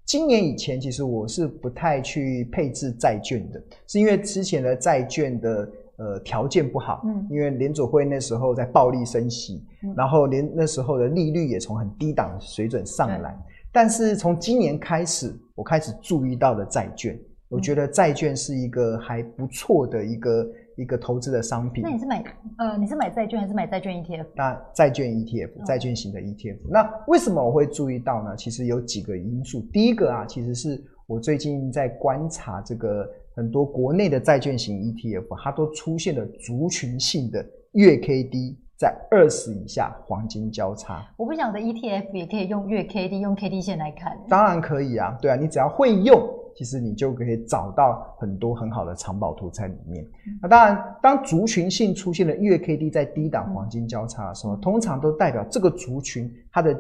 [0.06, 5.70] 今年以前，其实我是不太去配置债券的，是因为之前的债券的。
[5.98, 13.30] 呃，条件不好，嗯，因为联准会那时候在暴力升息，嗯、然后连那时候的利率也从很低档水准上来。
[13.30, 17.22] 对但是从今年开始，我开始注意到了债券，嗯、
[17.54, 21.84] 我觉得债券是一个还不错的一个一个投资的商品。
[21.84, 22.24] 那你是买
[22.58, 24.26] 呃，你是买债券还是买债券 ETF？
[24.36, 26.56] 那债券 ETF，债券型的 ETF。
[26.56, 28.36] 哦、那为什么我会注意到呢？
[28.36, 29.62] 其实有几个因素。
[29.72, 33.08] 第一个啊，其实是我最近在观察这个。
[33.36, 41.04] 很多国内的债券型 ETF，它都出现了族群性的月 K D 在二十以下黄金交叉。
[41.18, 44.16] 我不晓得 ETF 也可以用月 K D 用 K D 线来看。
[44.30, 46.22] 当然可以啊，对啊，你只要会用，
[46.56, 50.04] 其实你就可以找到很多很好的藏宝图在里面。
[50.04, 56.80] 嗯、那当然，当族群性出现了月 K D 在低档黄金交叉的时候，嗯、通常都代表这个族群它的。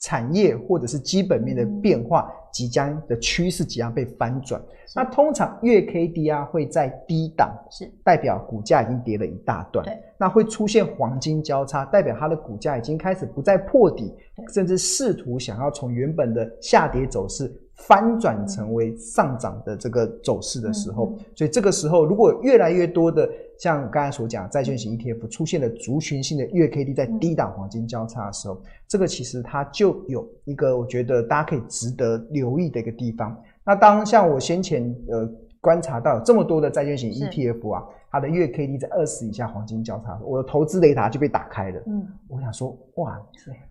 [0.00, 4.62] 产业或者是基本面的变化，即将的趋势即将被翻转。
[4.94, 9.84] 那通常月 K D 啊会在低档，是代表股价已经跌了一大段。
[9.84, 14.14] 对，那会出现黄金交叉，代表它的股价已经开始不再破底，
[14.54, 17.52] 甚至试图想要从原本的下跌走势。
[17.78, 33.36] 翻转成为上涨的这个走势的时候，所以这个时候，如果越来越多的像刚才所讲债券型 ETF 出现了族群性的月 K D 在低档黄金交叉的时候，这个其实它就有一个我觉得大家可以值得留意的一个地方。
[33.64, 35.28] 那当像我先前呃
[35.60, 37.84] 观察到这么多的债券型 ETF 啊。
[38.10, 41.82] 它的月 K D 在二十以下黄金交叉，我的投资雷达就被打开了。
[41.86, 43.20] 嗯，我想说，哇，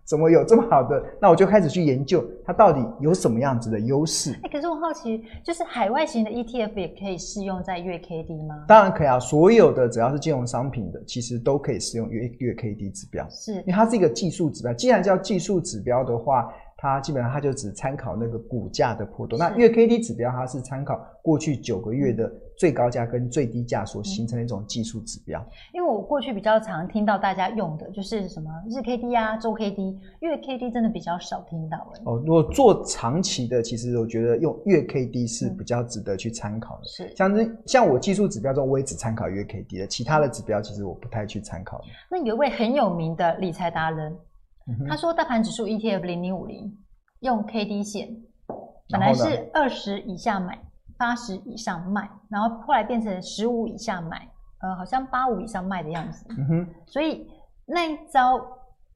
[0.04, 1.02] 怎么有这么好的？
[1.20, 4.32] 那我就开始去研究它到底有什么样子的优势。
[4.34, 8.64] 哎、欸，可是我好奇，就是海外型的 ETF 也可以适用在月 K D 吗？
[8.68, 13.26] 当然可以啊，所有的只要是金融商品的，其实都可以适用月月 K D 指标。
[13.28, 14.72] 是，因为它是一个技术指标。
[14.72, 19.36] 既然叫技术指标的话，它基本上它就只参考那个股价的波动。
[19.36, 25.42] 那月 K D 指标它是参考过去九个月的最高价跟最低价所形成的一种技术指标。
[25.72, 31.78] 因为我过去比较常听到大家用的就是什么日 K D 啊、周 K D，月 K D 真的比较少听到。
[32.04, 36.84] 哦，如果做长期的，其实我觉得用月 K D 是比较值得去参考的。
[36.84, 41.84] 是，像是像我技术指标中，我也只参考月 K D 的，其他的指标其实我不太去参考的。
[42.10, 44.12] 那有一位很有名的理财达人，
[44.66, 46.76] 嗯、他说大盘指数 ETF 零零五零。
[47.20, 48.16] 用 K D 线，
[48.90, 50.56] 本来是二十以下买，
[50.98, 54.28] 八十以上卖，然后后来变成十五以下买，
[54.60, 56.26] 呃，好像八五以上卖的样子。
[56.30, 57.30] 嗯哼，所以
[57.64, 58.38] 那一招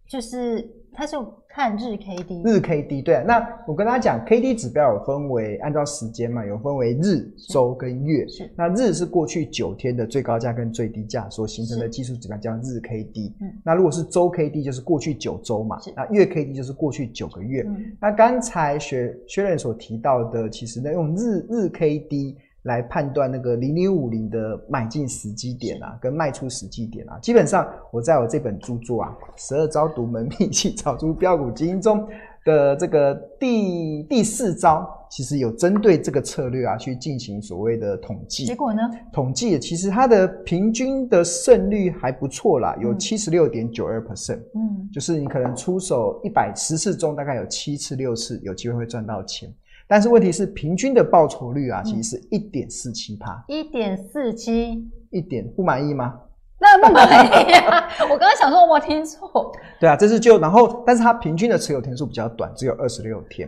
[0.07, 1.17] 就是它是
[1.49, 3.25] 看日 K D，日 K D 对、啊。
[3.27, 8.27] 那我跟大家讲，K D 指标有分为按照时间嘛，有分为日、周跟月。
[8.29, 8.51] 是。
[8.57, 13.35] 那日是过去九天的最高价跟最低价所形成的技术指标，叫日 K D。
[13.41, 13.53] 嗯。
[13.65, 15.81] 那如果是周 K D，就是过去九周嘛。
[15.81, 15.93] 是。
[15.97, 17.63] 那月 K D 就是过去九个月。
[17.67, 17.97] 嗯。
[18.01, 22.37] 那刚才学学人所提到的，其实呢，用日日 K D。
[22.63, 29.17] 来判断那个零零五零的买进时机点啊，跟卖出时机点啊，基本上我在我这本著作啊
[29.49, 32.07] 《十二招独门秘籍找出标股基因》中
[32.45, 38.45] 的这个第第四招，其实有针对这个策略啊去进行所谓的统计。
[38.45, 38.81] 结果呢？
[39.13, 44.41] 统计其实它的平均的胜率还不错啦，有七十六点九二 percent。
[44.55, 49.53] 嗯，就是你可能出手一百十次中，大概有七次六次有机会会赚到钱。
[49.93, 53.45] 但是问题是，平均的报酬率啊，其实是一点四七趴。
[53.47, 56.19] 一点四七，一点不满意吗？
[56.59, 57.87] 那不满意啊！
[58.11, 59.53] 我刚刚想说，我听错。
[59.79, 63.47] 对啊，这是就然后，但是它平均的持有天数比较短，只有二十六天。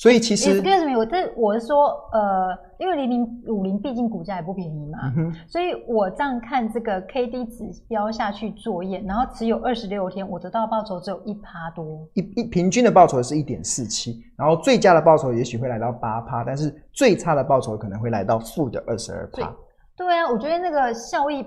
[0.00, 19.54] 所以其实，excuse me，我这我是说，呃，因为零零五零毕竟股价也不便宜嘛，嗯、所以我这样看这个 K D 指标下去作业，然后持有二十六天，我得到报酬只有一趴多，一一平均的报酬是一点四七，然后最佳的报酬也许会来到八趴，但是最差的报酬可能会来到负的二十二趴。
[19.98, 21.44] 对啊，我觉得那个效益。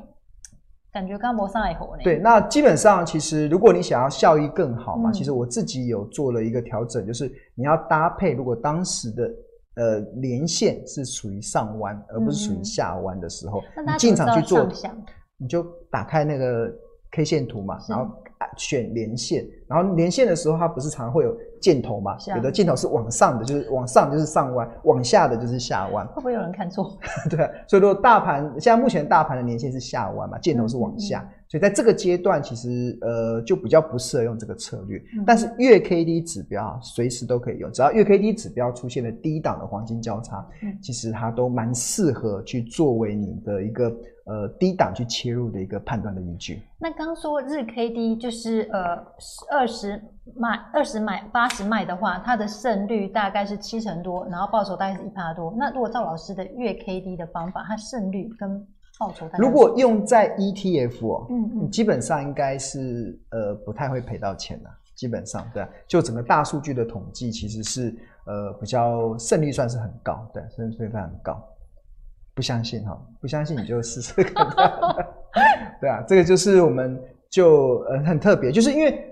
[0.94, 2.04] 感觉刚刚上来火呢。
[2.04, 9.32] 对，那基本上其实如果你想要效益更好嘛，嗯、其实我自己有做了一个调整，就是你要搭配，如果当时的
[9.76, 14.70] 呃连线是属于上弯，而不是属于下弯的时候，嗯、你进场去做，
[15.38, 16.72] 你就打开那个
[17.12, 18.16] K 线图嘛，然后
[18.56, 21.36] 选连线，然后连线的时候它不是常常会有。
[21.64, 26.06] 箭头嘛，有的箭头是往上的，就是往上就是上弯，往下的就是下弯。
[26.12, 27.00] 会不会有人看错？
[27.32, 35.02] 对啊，所以说大盘现在目前大盘的年线是下弯嘛，箭头是往下，嗯嗯、所以在这个阶段其实呃就比较不适合用这个策略。
[35.16, 43.86] 嗯、但是月 K D 指标啊，随时都可以用，只要月 K D 指标出现了低档的黄金交叉，嗯、其实它都蛮适合去作为你的一个
[44.26, 46.62] 呃低档去切入的一个判断的依据。
[46.78, 48.98] 那刚说日 K D 就是呃
[49.54, 50.02] 二十
[50.36, 51.48] 买二十买八。
[51.54, 55.54] 十卖的话，它的胜率大概是七成多，然后报酬大概是一趴多。
[55.56, 58.60] 那如果赵老师的月 K D 的方法，它胜率跟
[59.00, 71.40] 报酬大概，如果用在 ETF 哦，嗯嗯，基本上应该是呃不太会赔到钱的，基本上对啊，就整个大数据的统计，其实是呃比较胜率算是很高，对，胜率非常高。
[72.34, 74.48] 不相信哈，不相信你就试试看。
[75.80, 79.10] 对啊，这个就是我们就呃很特别，就是因为。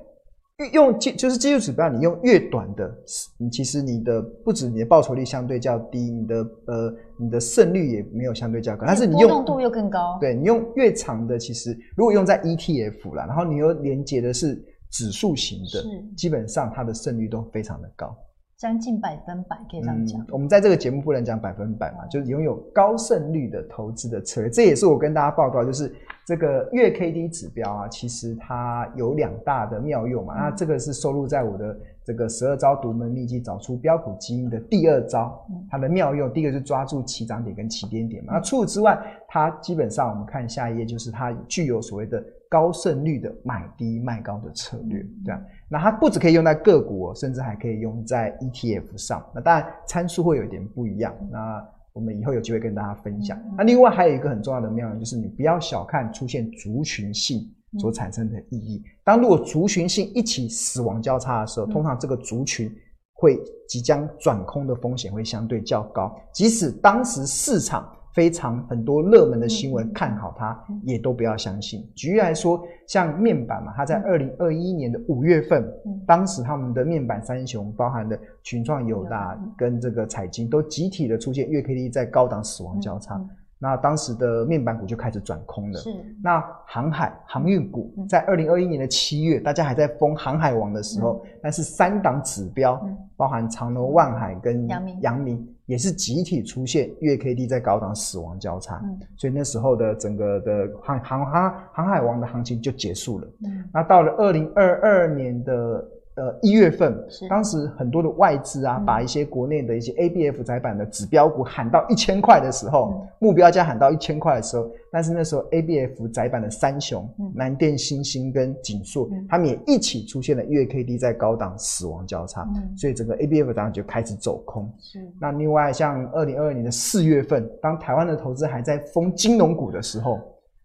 [0.69, 2.89] 用技就是技术指标，你用越短的，
[3.37, 10.17] 你其实你的不止你的报酬率相对较低，你的呃你的胜率也没有相对较高，但是你用波动度又更高。
[10.19, 14.55] 对，你用越长的，其实如果用在 ETF 啦，然后你又连接的是
[14.89, 18.15] 指数型的，是基本上它的胜率都非常的高。
[18.61, 20.21] 将近百分百，可以这样讲。
[20.21, 24.51] 嗯，我们在这个节目不能讲百分百嘛，就是拥有高胜率的投资的策略。
[24.51, 25.91] 这也是我跟大家报告，就是
[26.27, 30.35] 这个月 K D 指标啊，其实它有两大的妙用嘛。
[30.35, 35.43] 嗯、那这个是收录在我的这个十二招独门秘籍找出标股基因的第二招。
[35.67, 38.33] 它的妙用，第一个是抓住起涨点跟起跌点嘛。
[38.33, 38.95] 那除此之外，
[39.27, 45.41] 它基本上我们看下一页，就是它具有所谓的高胜率的买低卖高的策略，这样。
[45.69, 49.25] 那它不只可以用在个股哦，甚至还可以用在 ETF 上。
[49.33, 51.15] 那当然参数会有一点不一样。
[51.31, 53.41] 那我们以后有机会跟大家分享。
[53.57, 58.83] 那另外还有一个很重要的妙用，就是你不要小看出现族群性所产生的意义。
[59.01, 62.69] 当如果族群性一起死亡交叉的时候，通常这个族群
[63.13, 67.89] 会即将转空的风险会相对较高，即使当时市场。
[68.13, 71.89] 非常很多热门的新闻看好它，也都不要相信。
[71.95, 75.65] 举例来说，像面板嘛，它在二零二一年的五月份，
[76.05, 83.19] 当时他们的面板三雄，包含的群创、友达跟这个彩晶，都集体的出现月 K D 在高档死亡交叉。
[83.63, 85.79] 那当时的面板股就开始转空了。
[85.79, 85.91] 是。
[86.23, 92.83] 那航海航运股在二零二一年的七月，大家还在封航海王的时候，但是三档指标，
[93.15, 95.47] 包含长隆、万海跟阳明，阳明。
[95.65, 103.27] 也是集体出现月 K D 在高档死亡交叉，嗯、所以那时候的整个的航航航航海王的行情就结束了。
[103.45, 105.87] 嗯、那到了二零二二年的。
[106.15, 107.27] 呃，一月份，是。
[107.29, 124.69] 当时很多的外资啊，嗯、把一些国内的一些 ABF 窄板的指标股喊到一千块的时候，嗯、目标价喊到一千块的时候，但是那时候 ABF 窄板的三雄，嗯、南电、新星跟锦硕，嗯、他们也一起出现了月 K D 在高档死亡交叉，嗯、所以整个 ABF 载板就开始走空。
[124.79, 124.99] 是。
[125.19, 130.19] 那另外像二零二二年的四月份，当台湾的投资还在封金融股的时候。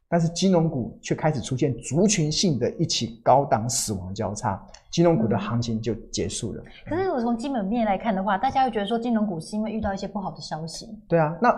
[0.09, 6.63] 但是金融股却开始出现族群性的一起高档死亡交叉，金融股的行情就结束了。
[6.89, 10.89] 可是如果从基本面来看的话，大家会觉得说金融股是因为遇到一些不好的消息。
[11.09, 11.51] 对啊，那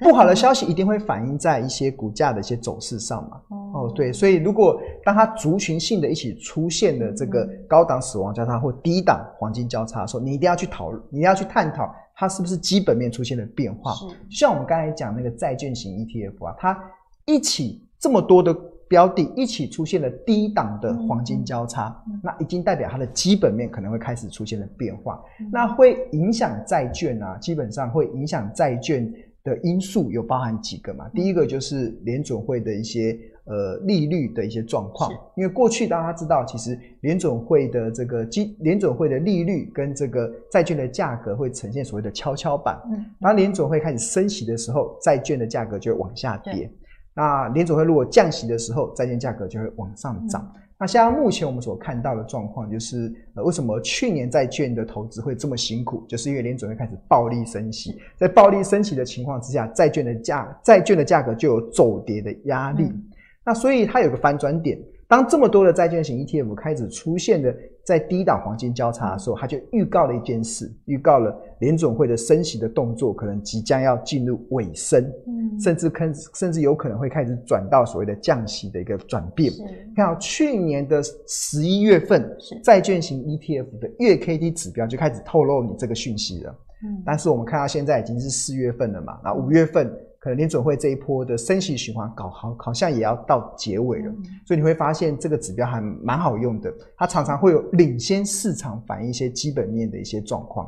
[0.00, 3.40] 不好的消息一定会反映在一些股价的一些走势上嘛。
[3.72, 13.92] 哦，对，所以如果当它族群性的一起出现的这个高档死亡交叉或低档黄金交叉的时候，你一定要去讨论，你一定要去探讨它是不是基本面出现了变化。
[13.92, 16.76] 是，像我们刚才讲那个债券型 ETF 啊，它
[17.24, 17.82] 一起。
[18.04, 18.54] 这么多的
[18.86, 29.10] 标的一起出现了低档的黄金交叉，嗯、那已经代表它的基本面可能会开始出现了变化，嗯、那会影响债券啊，基本上会影响债券
[29.42, 31.06] 的因素有包含几个嘛？
[31.06, 46.70] 嗯、第一个就是联准会的一些呃利率的一些状况，因为过去大家知道，其实联准会的这个基联准会的利率跟这个债券的价格会呈现所谓的跷跷板，嗯，当联准会开始升息的时候，债券的价格就会往下跌。
[47.14, 50.42] 那联总会如果降息的时候，债券价格就会往上涨。
[50.54, 56.04] 嗯、那像目前我们所看到的状况，就是呃，为什么去年债券的投资会这么辛苦？
[56.08, 62.82] 就是因为联总会开始暴力升息，在暴力升息的情况之下，债券的价债券的价格就有走跌的压力。
[62.84, 63.04] 嗯、
[63.44, 64.78] 那所以它有个反转点。
[65.06, 67.54] 当这么多的债券型 ETF 开始出现的
[67.84, 76.04] 在低档黄金交叉的时候，他就预告了一件事，预告了联总会的升息的动作可能即将要进入尾声，嗯，甚至可
[76.34, 79.52] 甚至有可能会开始转到所谓的降息的一个转变。
[79.94, 89.94] 看到去年的十一月份，债券型 ETF 的月 K D 指标就开始透露你这个讯息了，嗯，但是我们看到现在已经是四月份了嘛，那五月份。
[90.24, 100.66] 可能联准会这一波的升息循环搞好，好像也要到结尾了，嗯、所以你会发现这个指标还蛮好用的，它常常会有领先市场反映一些基本面的一些状况。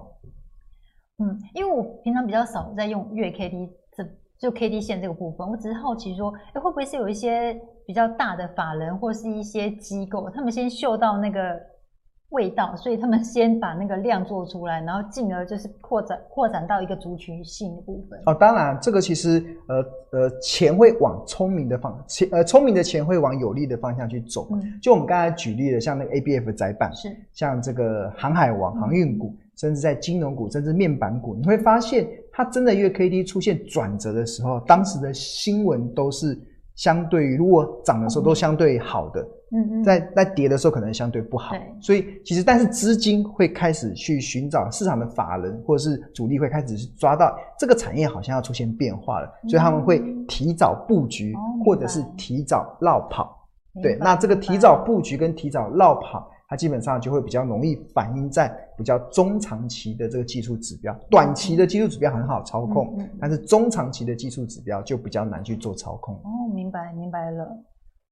[1.25, 4.05] 嗯，因为我平常比较少在用月 K D 这
[4.39, 11.41] 就 K D 线这个部分，我只是好奇说，哎，会不会是有一些比较大的法人或是一些机构，他们先嗅到那个。
[12.31, 18.21] 味道，所以他们先把那个量做出来，然后进而就是扩展扩展到一个族群性的部分。
[18.27, 19.77] 哦，当然，这个其实呃
[20.11, 24.49] 呃，钱会往聪明的方钱呃聪明的钱会往有利的方向去走。
[24.51, 36.37] 嗯，就我们刚才举例的，像那个 ABF 载板，是像这个航海王航运股，嗯、甚至在金融股，甚至面板股，你会发现它真的因为 K D 出现转折的时候，当时的新闻都是
[36.75, 39.23] 相对于如果涨的时候都相对好的。
[39.23, 53.49] 嗯嗯，在在跌的时候可能相对不好，所以其实但是资金会开始去寻找市场的法人或者是主力会开始去抓到这个产业好像要出现变化了，嗯、所以他们会提早布局、哦、或者是提早绕跑。
[53.73, 66.17] 白对，那这个提早布局跟提早绕跑，它基本上就会比较容易反映在比较中长期的这个技术指标，短期的技术指标很好操控，嗯嗯、但是中长期的技术指标就比较难去做操控。
[66.17, 67.45] 哦，明白明白了，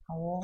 [0.07, 0.41] 好哦。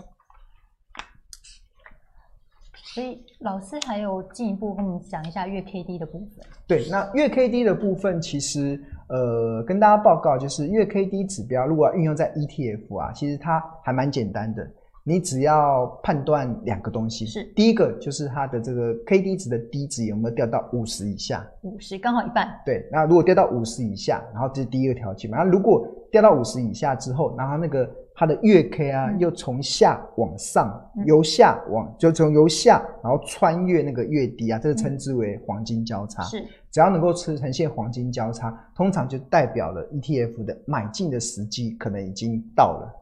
[2.93, 6.45] 所以老师还有进一步跟我们讲一下月 K D 的部分。
[6.67, 14.69] 对，那月 K D 的部分，其实呃，跟大家报告就是月 K D 指标，如果要运用在 E T F 啊，其实它还蛮简单的。
[15.05, 22.61] 你只要判断两个东西，是第一个就是它的这个 K D 值的低值有没有掉到五十以下，五十刚好一半。
[22.67, 25.39] 对，那如果掉到五十以下，然后这是第一个条件嘛。
[25.39, 27.89] 那如果掉到五十以下之后，然后那个。
[28.21, 36.23] 它的月 K 啊，又从下往上，嗯、由下往就从由下，然后穿越那个月底啊，这个称之为黄金交叉。
[36.25, 42.95] 是，只要能够呈现黄金交叉，通常就代表了 ETF 的买进的时机可能已经到了。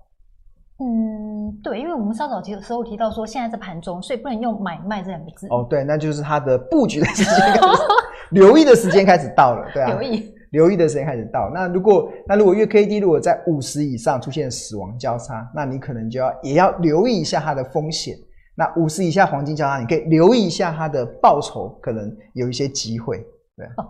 [0.79, 5.49] 嗯，对，因为我们稍早提的时候提到说，现在在盘中，所以不能用买卖这两个字。
[5.51, 7.83] 哦，对，那就是它的布局的时间开始，
[8.31, 9.91] 留意的时间开始到了，对啊。
[9.91, 10.33] 留意。
[10.51, 18.17] 留意的时间开始到，那如果那如果月 K D 如果在五十以上出现死亡交叉，那你可能就要也要留意一下它的风险。
[18.55, 23.25] 那五十以下黄金交叉，你可以留意一下它的报酬，可能有一些机会。
[23.57, 23.87] 对，哦、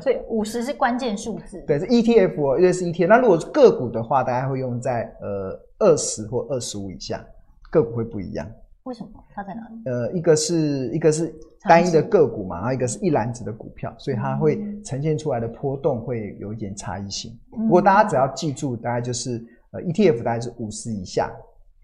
[0.00, 1.60] 所以五十是关键数字。
[1.66, 3.08] 对，是 E T F，因为是 E T F。
[3.08, 7.24] 那如果是个股的话，大家会用在呃二十或二十五以下，
[7.70, 8.46] 个股会不一样。
[8.86, 9.10] 为什么？
[9.34, 9.82] 它在哪里？
[9.84, 17.36] 呃，一个是一个是单一的个股嘛，然后一个是一篮子的股票，所以它会呈现出来的波动会有一点差异性。
[17.50, 21.28] 不过大家只要记住，大概就是呃 ETF 大概是五十以下，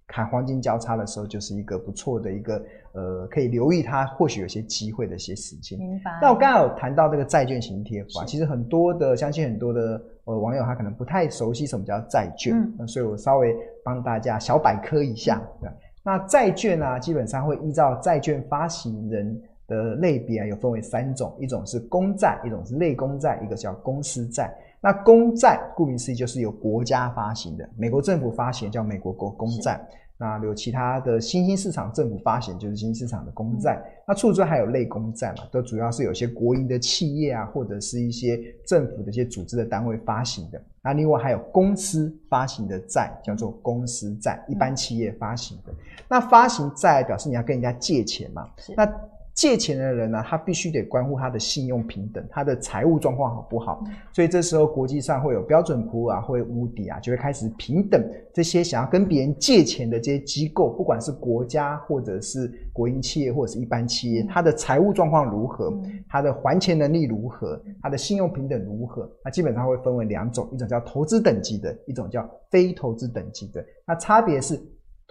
[0.07, 5.77] 看黄金交叉的时候，就是一个不错的一个呃可以留意它或许有些机会的一些时间。
[5.81, 6.17] 明白。
[6.23, 15.69] 那我刚刚有谈到这个债券型 ETF 啊，其实很多的相信很多的呃网友他可能不太熟悉什么叫债券，嗯、呃，所以我稍微帮大家小百科一下，对。
[16.03, 24.53] 那债券啊，基本上会依照债券发行人的类别啊，有分为三种，一种是公债，一种是类公债，一个叫公司债。
[24.81, 29.81] 那公债顾名思义就是由国家发行的，美国政府发行叫美国国公债。
[30.23, 33.83] 那有其他的新兴市场政府发行，就是新兴市场的公债。
[34.07, 40.63] 那除此之外还有类公债嘛，都主要是有些国营的企业啊，或者是一些政府的一些组织的单位发行的。
[40.81, 45.75] 那另外还有公司发行的债，叫做公司债，一般企业发行的。
[46.09, 48.49] 那发行债表示你要跟人家借钱嘛？
[48.77, 48.87] 那
[49.35, 53.83] 借钱的人呢、啊，他必须得关乎他的信用平等，他的财务状况好不好？
[54.13, 65.73] 所以这时候国际上会有标准普尔啊，会乌迪啊，就会开始平等这些想要跟别人借钱的这些机构，不管是国家或者是国营企业或者是一般企业，他的财务状况如何，
[66.09, 69.11] 他的还钱能力如何，他的信用平等如何？
[69.25, 73.65] 那基本上会分为两种，一种叫投资等级的，一种叫非投资等级的。
[73.87, 74.61] 那差别是。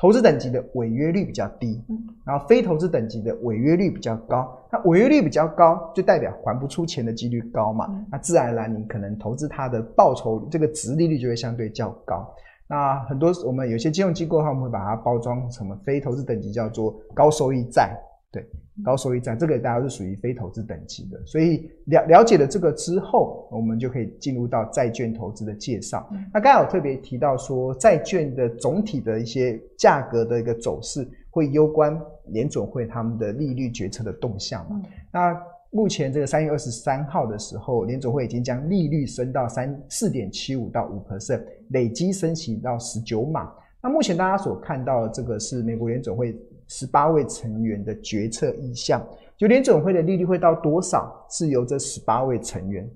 [0.01, 1.79] 投资等级的违约率比较低，
[2.25, 4.51] 然后非投资等级的违约率比较高。
[4.71, 7.87] 那违约率比较高，就代表还不出钱的几率高嘛？
[8.11, 12.27] 那自然而然，你可能投资它的报酬，这个值利率就会相对较高。
[12.67, 17.95] 那很多我们有些金融机构，他们会把它包装成非投资等级，叫做高收益债。
[18.32, 18.47] 对，
[18.82, 26.09] 高收益债这个大家是属于非投资等级的，所以了了解了这个之后，我们就可以进入到债券投资的介绍。
[26.34, 34.82] 那刚才我特别提到说，债券的总体的一些价格的一个走势，会攸关联准会他们的利率决策的动向嘛。
[35.11, 35.38] 那
[35.69, 43.51] 目前这个三月二十三号的时候，联总会已经将利率升到三四点七五到五 percent，累积升息到十九码。
[43.84, 46.34] 那目前大家所看到的这个是美国联总会。
[46.74, 49.05] 十八位成员的决策意向，
[49.36, 52.89] 就联准会的利率会到多少，是由这十八位成员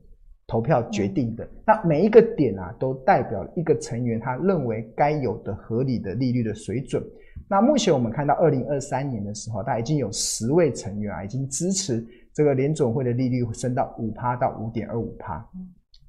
[0.47, 1.43] 投票决定的。
[1.43, 7.03] 嗯、那每一个点啊，都代表一个成员他认为该有的合理的利率的水准。
[7.49, 12.01] 那目前我们看到二零二三年的时候，他已经有十位成员啊，已经支持
[12.33, 15.45] 这个联总会的利率升到五趴到五点二五趴。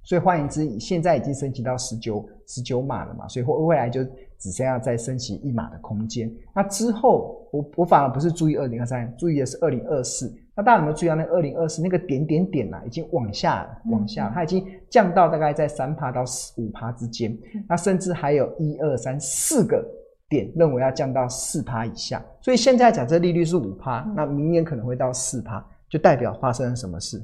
[0.06, 4.04] 所以换言之，现在已经升级到十九十九码了嘛，所以未未来就
[4.38, 6.32] 只剩下再升级一码的空间。
[6.54, 10.32] 那之后，我我反而不是注意二零二三，注意的是二零二四。
[10.54, 16.24] 那大家有没有注意到那二零二四那个点点点啊，已经往下往下，它已经降到大概在三趴到
[16.56, 17.36] 五趴之间。
[17.68, 19.84] 那甚至还有一二三四个
[20.28, 22.24] 点认为要降到四趴以下。
[22.40, 27.20] 所以现在假设利率是五趴，那明年可能会到四趴，就代表发生了什么事？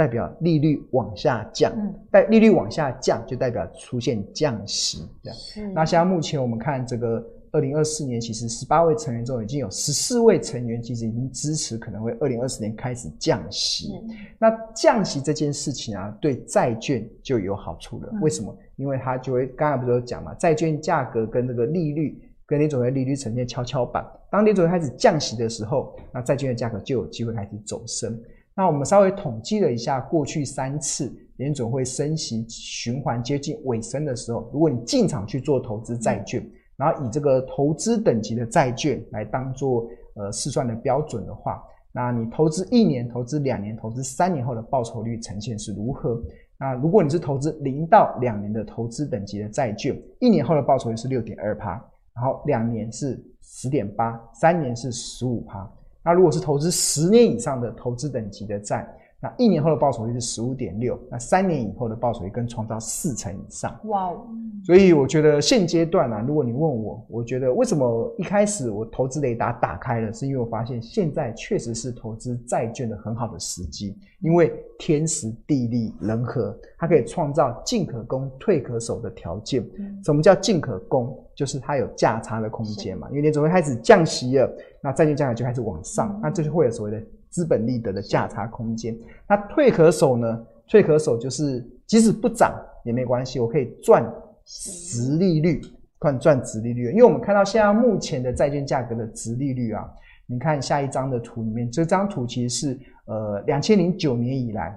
[0.00, 1.70] 代表利率往下降，
[2.10, 5.74] 代利率往下降就代表出现降息，这样。
[5.74, 7.22] 那像目前我们看这个
[7.52, 13.92] 二零二四年，其实十八位成员中已经有十四位成员其实已经支持可能会二零二四年开始降息。
[14.38, 18.10] 那降息这件事情啊，对债券就有好处了。
[18.22, 18.56] 为什么？
[18.76, 24.02] 因为它就会刚才不是有讲嘛，债券价格跟这个利率跟联准会利率呈现跷跷板。
[24.30, 28.18] 当联准会开始降息的时候，那债券的价格就有机会开始走升。
[28.60, 36.46] 那我们稍微统计了一下，过去三次联准会升息循环接近尾声的时候，如果你进场去做投资债券，
[36.76, 46.22] 然后以这个投资等级的债券来当做呃试算的标准的话，那你投资一年、投资两年、投资三年后的报酬率呈现是如何？
[46.58, 51.82] 那如果你是投资零到两年的投资等级的债券，一年后的报酬率是六点二趴，
[52.14, 55.66] 然后两年是十点八，三年是十五趴。
[56.02, 58.88] 那如果是投资十年以上的投资等级的债，
[59.22, 63.78] 那一年后的报酬率是十五点六，那三年以后的报酬率更创造四成以上。
[63.84, 64.26] 哇哦！
[64.64, 79.62] 所以我觉得现阶段啊，如果你问我，我觉得为什么一开始我投资雷达打开了，是因为我发现现在确实是投资债券的很好的时机，因为天时地利人和，它可以创造进可攻退可守的条件。
[80.02, 81.14] 什么叫进可攻？
[81.40, 87.02] 就是它有价差的空间嘛，因为联准会开始降息了，那债券价格就开始往上，那这就会有所谓的。
[87.30, 88.92] 资本利得的价差空间，
[89.28, 90.44] 那退可守呢？
[90.66, 92.52] 退可守就是即使不涨
[92.84, 94.04] 也没关系，我可以赚
[94.44, 95.60] 实利率，
[96.00, 96.90] 赚赚值利率。
[96.90, 99.88] 因为我们看到现在目前的债券价格的值利率啊，
[100.26, 104.76] 你看下一张的图里面，这张图其实是呃两千零九年以来，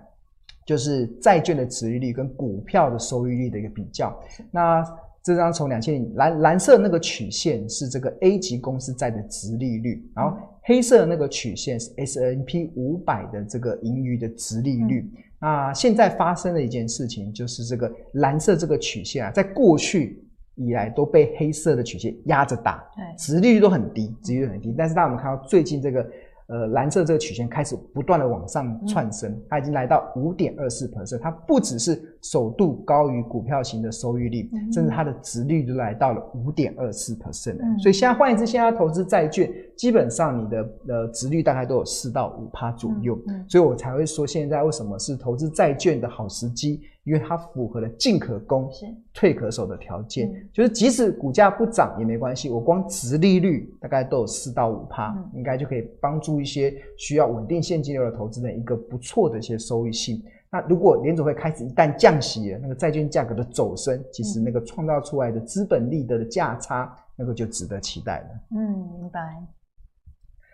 [0.63, 4.15] 就是债券的值利率跟股票的收益率的一个比较。
[4.51, 4.85] 那
[5.23, 10.37] 这张从两千零蓝蓝色那个曲线是这个 A 级公司债的殖利率，然后。
[10.65, 15.05] 黑色的那个曲线是 S N P 五百的这个盈余的殖利率。
[15.37, 22.81] 那现在发生的一件事情就是，这个蓝色这个曲线啊，在过去以来都被黑色的曲线压着打，
[23.17, 24.73] 殖利率都很低，殖利率很低。
[24.77, 26.09] 但是当我们看到最近这个
[26.47, 37.57] 呃，蓝色这个曲线开始不断的往上窜升，嗯、它已经来到五点二四 percent，它不只是首度高于股票型的收益率，嗯、甚至它的值率都来到了五点二四 percent。
[37.61, 43.17] 嗯、所以现在换言之，现在投资债券，基本上你的呃值率大概都有四到五趴左右，
[43.47, 46.81] 所以我才会说现在为什么是投资债券的好时机。
[47.03, 48.69] 因为它符合了进可攻、
[49.13, 60.23] 退可守的条件，嗯、就是即使股价不涨也没关系，我光殖利率大概都有四到五趴，嗯、应该就可以帮助一些需要稳定现金流的投资人一个不错的一些收益性。
[60.49, 68.27] 那如果联准会开始一旦降息了，那个债券价格的走升，其实那个创造出来的资本利得的价差，那个就值得期待了。
[68.55, 69.19] 嗯，明白。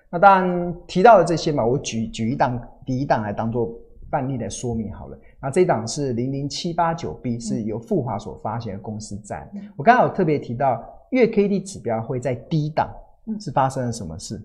[0.09, 3.71] 那当然提到了这些嘛，我举举一档第一档来当做
[4.09, 5.17] 范例来说明好了。
[5.41, 9.49] 那这一档是零零七八九 B，是由富华所发行的公司债。
[9.53, 12.89] 嗯、我刚刚有特别提到，月 K D 指标会在低档，
[13.27, 14.41] 嗯、是发生了什么事？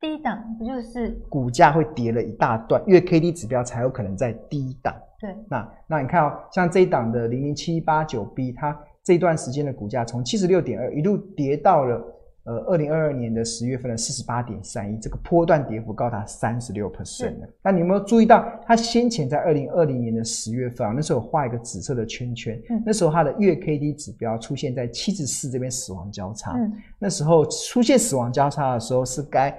[0.00, 4.94] 低档不就是股价会跌了一大段，月 K D 指标才有可能在低档。
[5.20, 12.10] 对，那那你看哦，像这一档的零零七八九 B，它这段时间的股价从七十六点二一路跌到了。
[12.44, 17.48] 呃，二零二二年的十月份的四十八点三一，这个波段跌幅高达三十六 percent 的。
[17.62, 26.52] 那你有没有注意到，它先前在二零二零年的十月份啊，那时候画一个紫色的圈圈，嗯、那时候它的月 K D 指标出现在七十四这边死亡交叉。
[26.52, 29.56] 嗯、那时候出现死亡交叉的时候，是该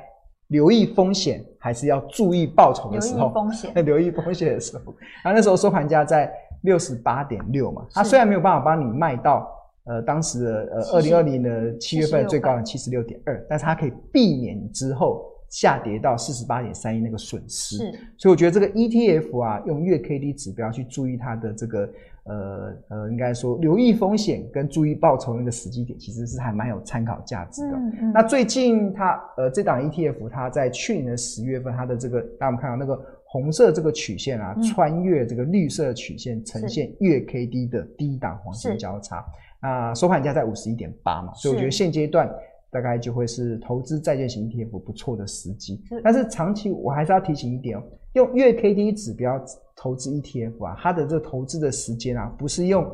[0.49, 3.21] 留意风险，还是要注意报酬的时候？
[3.21, 3.73] 留意风险。
[3.83, 6.31] 留意风险的时候，然后那时候收盘价在
[6.61, 9.51] 六十八点六嘛，它虽然没有办法帮你卖到。
[9.85, 17.77] 呃，当时的呃，二零二零的七月份最高的七十六点二，但是它可以避免之后下跌到四十八点三一那个损失。
[17.77, 21.89] 是，所以我觉得这个 ETF 啊，用月 K D 指标去注意它的这个
[22.23, 27.77] 呃呃，应该说留意风险跟注意报酬那个时机点，其实是还蛮有参考价值的。
[27.77, 28.11] 嗯嗯。
[28.11, 39.23] 那最近它呃这档 ETF 它在去年的十月份，它的这个大家我们看到那个红色这个曲线啊，嗯、穿越这个绿色曲线，呈现月 K D 的低档黄金交叉。
[39.65, 42.31] 那收盘价在五十一点八嘛，所以我觉得现阶段
[42.69, 45.81] 大概就会是投资债券型 ETF 不错的时机。
[46.03, 47.81] 但是长期我还是要提醒一点哦，
[48.13, 49.43] 用月 K D 指标
[49.75, 52.85] 投资 ETF 啊，它的这个投资的时间啊，不是用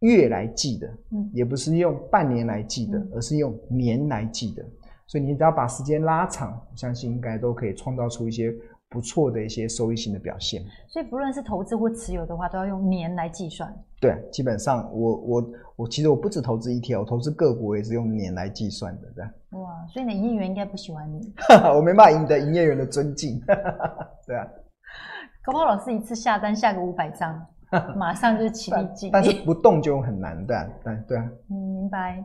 [0.00, 4.64] 月来记的，嗯，也不是用半年来记的，而是用年来记的。
[5.06, 8.52] 所以你只要把时间拉长，我相信应该都可以创造出一些。
[8.94, 13.76] 不错的一些收益性的表现，所以不论是投资或持有的话，都要用年来计算。
[14.00, 19.24] 对，基本上我我我其实我不止投资 ETF，我投资个股我也是用年来计算的，对。
[19.58, 21.32] 哇，所以你的营业员应该不喜欢你，
[21.74, 23.40] 我没办法赢得营业员的尊敬，
[24.26, 24.46] 对啊。
[25.42, 27.44] 搞不好老师一次下单下个五百张，
[27.96, 31.28] 马上就起立敬，但是不动就很难，对啊，对对啊。
[31.50, 32.24] 嗯，明白。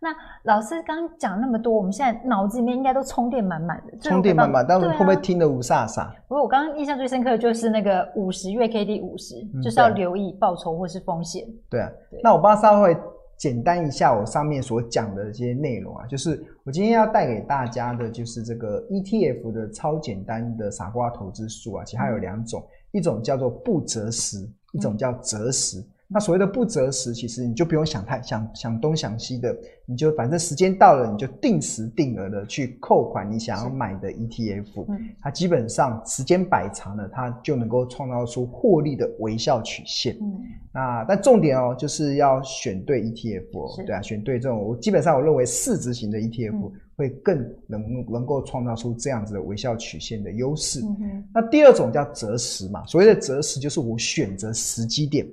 [0.00, 3.98] 那老师刚讲那么多，我们现在脑子里面应该都充电满满的。
[3.98, 6.08] 充电满满，但是会不会听得五煞煞？
[6.28, 11.44] 不过我刚刚印象最深刻的就是那个五十月 K D 五十，就是要留意报酬或是风险。
[11.68, 12.96] 对啊，对那我帮稍微
[13.36, 25.80] 简单一下我上面所讲的这些内容啊，就是我今天要带给大家的就是这个 E T F 的超简单的傻瓜投资术啊，其实它有两种，嗯、一种叫做不择时，一种叫择时。
[25.80, 29.54] 嗯那所谓的不择时，其实你就不用想太想想东想西的，
[29.84, 34.86] 你就反正时间到了，你就定时定额的去扣款你想要买的 ETF，
[35.20, 40.16] 它基本上时间摆长了，它就能够创造出获利的微笑曲线。
[40.18, 40.40] 嗯，
[40.72, 50.80] 那但重点哦，就是要选对 ETF 哦，对啊，选对这种，我基本上我认为市值型的 ETF 会更能能够创造出这样子的微笑曲线的优势。
[51.34, 55.26] 那第二种叫择时嘛，所谓的择时就是我选择时机点。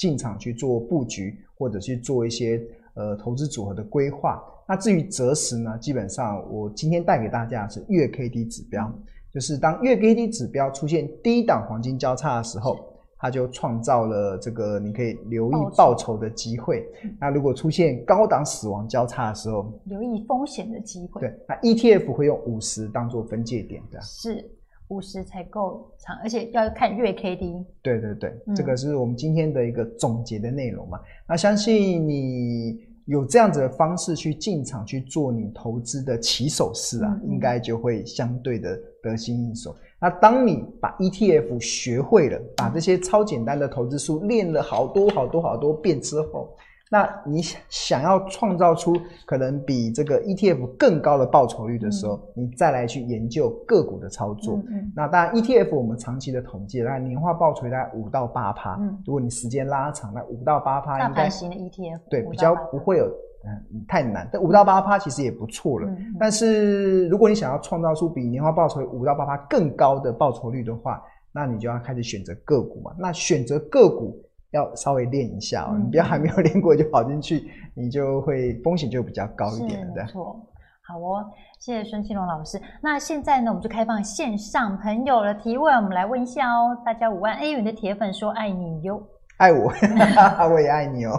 [0.00, 2.58] 进场去做布局，或者去做一些
[2.94, 4.42] 呃投资组合的规划。
[4.66, 8.90] 那至于择时呢，基本上我今天带给大家的是月 K D 指标，
[9.30, 12.78] 就是当月 K D 指标出现低档黄金交叉的时候，
[13.18, 16.86] 它就创造了这个你可以留意报酬的机会。
[17.20, 21.20] 那如果出现高档死亡交叉的时候，留意风险的机会。
[21.20, 24.00] 对，那 ETF 会用五十当做分界点的。
[24.00, 24.50] 是。
[24.90, 27.64] 五十才够长，而且要看月 K D。
[27.82, 31.00] 对对对，嗯、这个是我们今天的一个总结的内容嘛。
[31.28, 39.74] 那相信你有这样子的方式去进场去做你投资的起手式啊，嗯、应该就会相对的得心应手。
[40.00, 46.54] 那当你把 ETF 学会了，把这些超简单的投资术练了好多好多好多遍之后。
[46.92, 54.56] 那你想要创造出可能比这个 ETF 更高的报酬率的时候，嗯、你再来去研究个股的操作。
[54.56, 58.76] 嗯嗯、那当然，ETF 我们长期的统计，大概年化报酬大概五到八趴。
[58.80, 61.30] 嗯，如果你时间拉长，那五到八趴应该。
[61.30, 62.00] 型的 ETF。
[62.10, 64.28] 对，比较不会有嗯，太难。
[64.32, 65.86] 但五到八趴其实也不错了。
[65.88, 72.92] 嗯、但是如果你想要创造出比年化报酬五到八趴更高的报酬率的话，那你就要开始选择个股嘛。
[72.98, 74.20] 那选择个股
[74.52, 79.92] 要稍微练一下哦，嗯、你不要还没有练过就跑进去，你就会风险就比较高一点了。
[79.94, 80.46] 对，没错。
[80.82, 81.24] 好哦，
[81.60, 82.60] 谢谢孙庆龙老师。
[82.82, 86.76] 那现在呢，我们就开放线上朋友的提问，我们来问一下哦。
[86.84, 89.00] 大家五万，A 元的铁粉说爱你哟。
[89.36, 89.72] 爱我，
[90.52, 91.12] 我也爱你哦。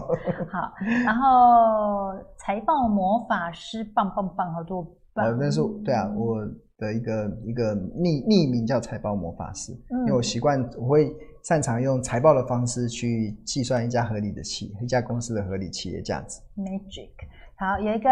[0.51, 0.73] 好，
[1.05, 5.25] 然后财报魔法师棒棒棒，好多棒。
[5.25, 6.37] 呃，那是对啊，我
[6.77, 16.39] 的一个一个匿匿名叫财报魔法师，嗯、因为我习惯我会擅长用财报的方式去计算一家合理的企业，一家公司的合理企业价值。
[16.55, 17.09] Magic，
[17.55, 18.09] 好，有一个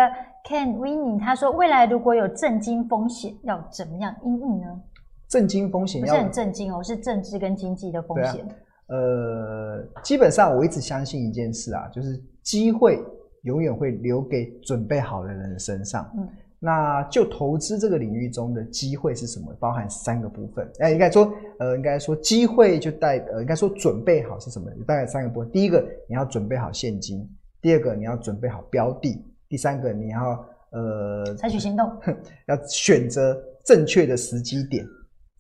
[0.47, 4.67] Ken Winnie，他说未来如果有震惊风险，要怎么样应应呢？
[5.27, 8.43] 震惊风险不是很震惊哦，是政治跟经济的风险。
[8.87, 12.99] 呃，基本上我一直相信一件事啊，就是机会
[13.43, 16.11] 永远会留给准备好的人身上。
[16.17, 16.27] 嗯，
[16.59, 19.53] 那就投资这个领域中的机会是什么？
[19.59, 20.65] 包含三个部分。
[20.79, 24.69] 哎、呃，应该说，呃，应该说机会就带，呃，应该说准备好是什么？
[24.85, 25.51] 大概三个部分。
[25.51, 27.19] 第一个，你要准备好现金；
[27.61, 31.89] 第二个，你要准备好标的；第三个，你要呃采取行动，
[32.47, 34.85] 要选择正确的时机点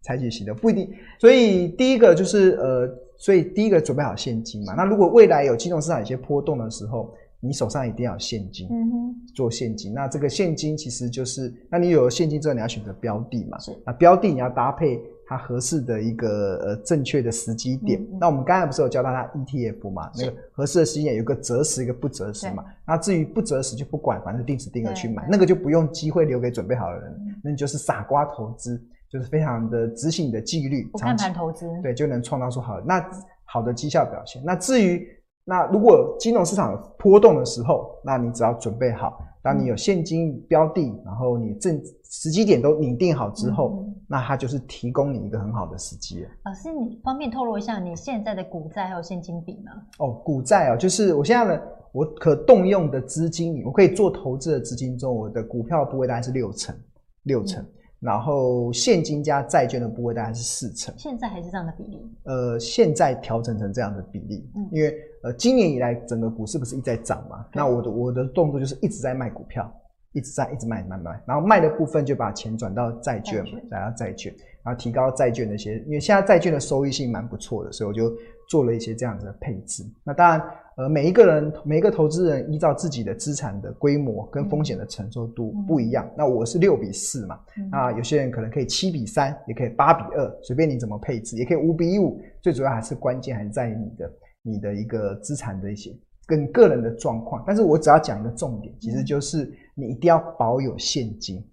[0.03, 0.89] 采取行动，不一定。
[1.19, 2.89] 所以第一个就是呃。
[3.21, 9.93] 所以第一个准备好现金嘛，那如果未来有金融市场有些波动的时候，你手上一定要有现金，嗯哼，做现金。
[9.93, 13.71] 那这个现金其实就是，那你有了现金之后，你要选择标的嘛，是。
[13.85, 18.01] 那标的你要搭配它合适的一个呃正确的时机点。
[18.01, 20.11] 嗯嗯，那我们刚才不是有教大家 ETF 嘛？
[20.17, 22.65] 那个合适的时间点有一个择时，一个不择时嘛。
[22.85, 28.81] 那至于不择时就不管，反正定时定额去买，那个就不用机会留给准备好的人，嗯、那你就是傻瓜投资。
[29.11, 33.03] 就是非常的执行你的纪律，不看盘投资，对，就能创造出好的那
[33.43, 34.39] 好的绩效表现。
[34.45, 35.03] 那至于
[35.49, 46.29] 那如果金融市场有波动的时候，那你只要准备好，当你有现金标的，然后你正时机点都拟定好之后，嗯、那它就是提供你一个很好的时机了。
[46.45, 49.71] 老师，你方便透露一下你现在的股债还有现金比吗？
[49.97, 56.75] 哦，股债哦，就是我现在的我可动用的资金，我可以做投资的资金中，我的股票部位大概是六成，
[57.23, 57.63] 六成。
[57.63, 57.67] 嗯
[57.99, 61.99] 然后现金加债券的部位大概是四成，现在还是这样的比例？
[62.23, 67.45] 呃，现在调整成这样的比例，嗯，因为呃，今年以来整个股市不是一直在涨嘛？
[67.53, 69.71] 那我的我的动作就是一直在卖股票，
[70.13, 78.11] 一直在一直卖卖卖，然后卖的部分就把钱转到债券嘛，转到债券，然后提高债券的一些，因为现在债券的收益性蛮不错的，所以我就
[78.49, 79.83] 做了一些这样子的配置。
[80.03, 80.41] 那当然。
[80.79, 86.05] 呃，每一个人，每一个投资人依照自己的资产的规模跟风险的承受度不一样。
[86.05, 92.21] 嗯、那我是六比四嘛，嗯、那有些人可能可以七比三，也可以八比二，随便你怎么配置，也可以五比五。
[92.41, 94.09] 最主要还是关键还是在于你的
[94.41, 97.43] 你的一个资产的一些跟个人的状况。
[97.45, 101.43] 但是我只要讲一个重点，其实就是你一定要保有现金，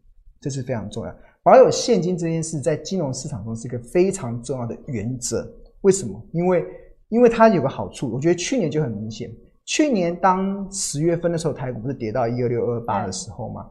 [0.41, 1.17] 这是非常重要。
[1.43, 5.49] 保有现金这件事在金融市场中是一个非常重要的原则。
[5.83, 6.21] 为什么？
[6.33, 6.65] 因为
[7.09, 9.31] 因为它有个好处，我觉得去年就很明显。
[9.65, 13.69] 去年当十月份的时候，台股不是跌到一二六二八的时候吗？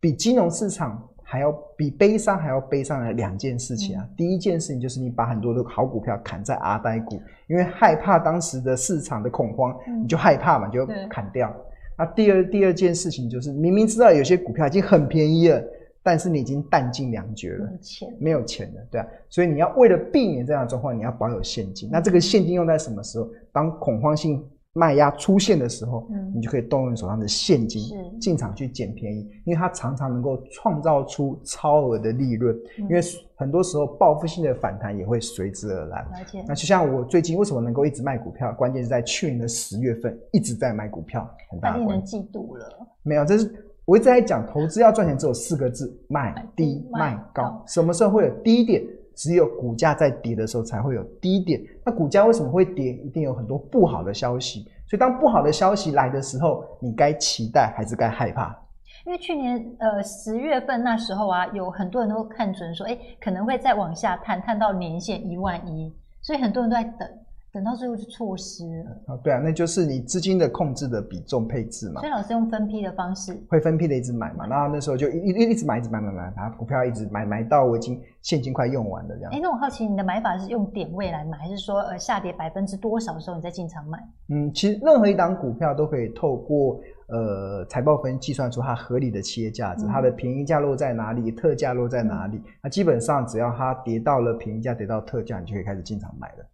[0.00, 4.02] 比金融市场还要比悲伤还要悲伤的两件事情啊！
[4.02, 11.54] 嗯、第一件事情就是你把很多的好股票砍在阿呆股，因为害怕当时的市场的恐慌，嗯、你就害怕嘛，你就砍掉。
[11.98, 15.62] 那第二第二件事情就是明明知道有些股票已经很便宜了。
[16.00, 21.90] 但是你已经弹尽粮绝了，没有钱，没有钱了，对啊，所以你要为了避免这样的状况，你要保有现金。
[21.92, 23.28] 那这个现金用在什么时候？
[23.52, 24.42] 当恐慌性
[24.74, 27.82] 卖压出现的时候，嗯，你就可以动用手上的现金
[28.20, 32.56] 进场去捡便宜，因为它常常能够创造出超额的利润。
[32.78, 33.00] 因为
[33.34, 36.06] 很多时候报复性的反弹也会随之而来。
[36.46, 38.52] 那就像我最近为什么能够一直卖股票？
[38.52, 42.86] 关键是在去年的十月份一直在买股票，很大的令人嫉妒了。
[43.02, 43.64] 没有，这是。
[43.84, 47.64] 我一直在讲，投资要赚钱只有四个字：买低卖高。
[47.66, 48.84] 什么时候会有低点？
[49.18, 51.60] 只有股价在跌的时候才会有低点。
[51.84, 52.92] 那股价为什么会跌？
[52.92, 54.62] 一定有很多不好的消息。
[54.86, 58.56] 所以当不好的消息来的时候，你该期待还是该害怕？
[59.04, 65.92] 因为去年呃十月份那时候啊，有很多人都看准说，哎，可能会再往下探，探到年线一万一，
[66.22, 67.08] 所以很多人都在等。
[67.50, 69.16] 等到最后就错失了啊！
[69.24, 72.00] 对啊，那就是你资金的控制的比重配置嘛。
[72.00, 74.46] 所以老师用分批的方式，会分批的一直买嘛。
[74.46, 79.32] 然后那时候就一一一直买，一直买，买买，把股票一直买买到我已经现金快用完了这样。
[79.32, 83.98] 哎，那我好奇你的买法是用点位来买，还是说呃下跌百分之多少的时候你再进场买？
[84.28, 86.78] 嗯，其实任何一档股票都可以透过
[87.08, 92.36] 呃财报分计算出它合理的企业价值，嗯、它的便宜价落在哪里，特价落在哪里。
[92.36, 96.46] 嗯、那基本上只要它跌到了便宜价，跌到特价，你就可以开始进场买了。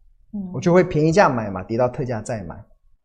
[0.52, 2.56] 我就会便宜价买嘛，跌到特价再买。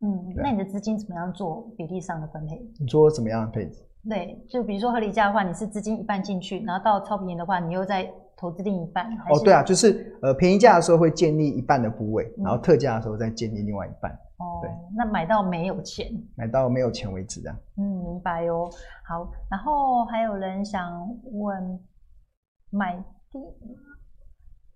[0.01, 2.55] 嗯，那你的资金怎么样做比例上的分配？
[2.79, 3.85] 你做怎么样的配置？
[4.09, 9.05] 对，就比如说合理价的话，你是资金一半进去，然后到超便宜的话，你又再投资另一半。
[9.29, 14.09] 哦，对啊，就是呃便宜价的时候会建立一半的部位，然后特价的时候再建立另外一半。
[14.37, 16.07] 哦，对，那买到没有钱，
[16.37, 17.57] 买到没有钱为止，这样。
[17.75, 18.69] 嗯，明白哦。
[19.05, 21.77] 好，然后还有人想问，
[22.69, 22.95] 买
[23.29, 23.37] 第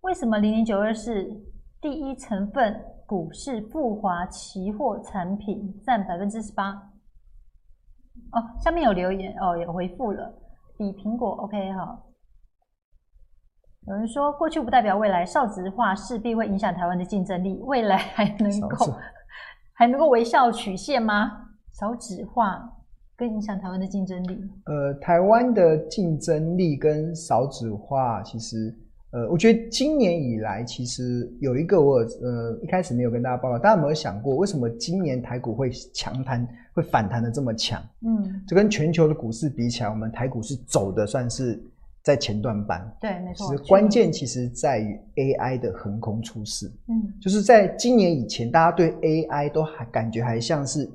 [0.02, 1.32] 为什么零零九二是
[1.84, 6.70] 第一成分股市富华期货产品占百分之十八？
[8.32, 10.34] 哦，下面有留言哦，有回复了，
[10.78, 12.06] 比苹果 OK 好。
[13.86, 18.94] 有人说，过去不代表未来，少子化势必会影响台湾的竞争力，未来还能够
[19.76, 21.50] 还能够微笑曲线吗？
[21.74, 22.64] 少子化
[23.18, 24.40] 更影响台湾的竞争力？
[24.68, 28.74] 呃，台湾的竞争力跟少子化其实。
[29.14, 37.80] 呃，我觉得今年以来，其实有一个我呃一开始没有跟大家报告，大家有没有想过，为什么今年台股会强弹、会反弹的这么强？
[38.02, 41.64] 嗯，这跟全球的股市比起来，我们台股是走的算是
[42.02, 42.92] 在前段班。
[43.00, 43.46] 对，没错。
[43.46, 46.66] 其实关键其实在于 AI 的横空出世。
[46.88, 50.90] 嗯，就是在今年以前，大家对 AI 都还感觉还像是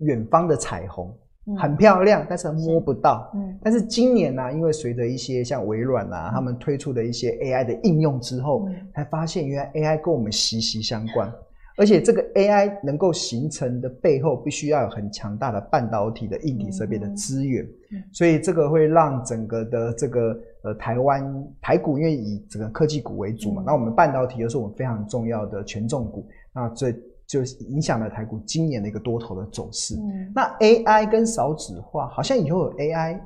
[0.00, 1.10] 远方的彩虹。
[1.54, 3.30] 很漂亮，但是摸不到。
[3.34, 11.32] 嗯，但是今年呢、啊，因为随着一些像微软啊，他们推出的一些 AI 的应用之后，才发现原来 AI 跟我们息息相关，
[11.76, 17.64] 而且这个 AI 能够形成的背后，必须要有很强大的半导体的硬体设备的资源，
[18.12, 26.92] 所以这个会让整个的这个呃台湾台股，因为以整个科技股为主嘛，那我们半导体又是我们非常重要的权重股，那这。
[27.26, 29.96] 就影响了台股今年的一个多头的走势。
[29.96, 33.18] 嗯，那 AI 跟少子化，好像以后有 AI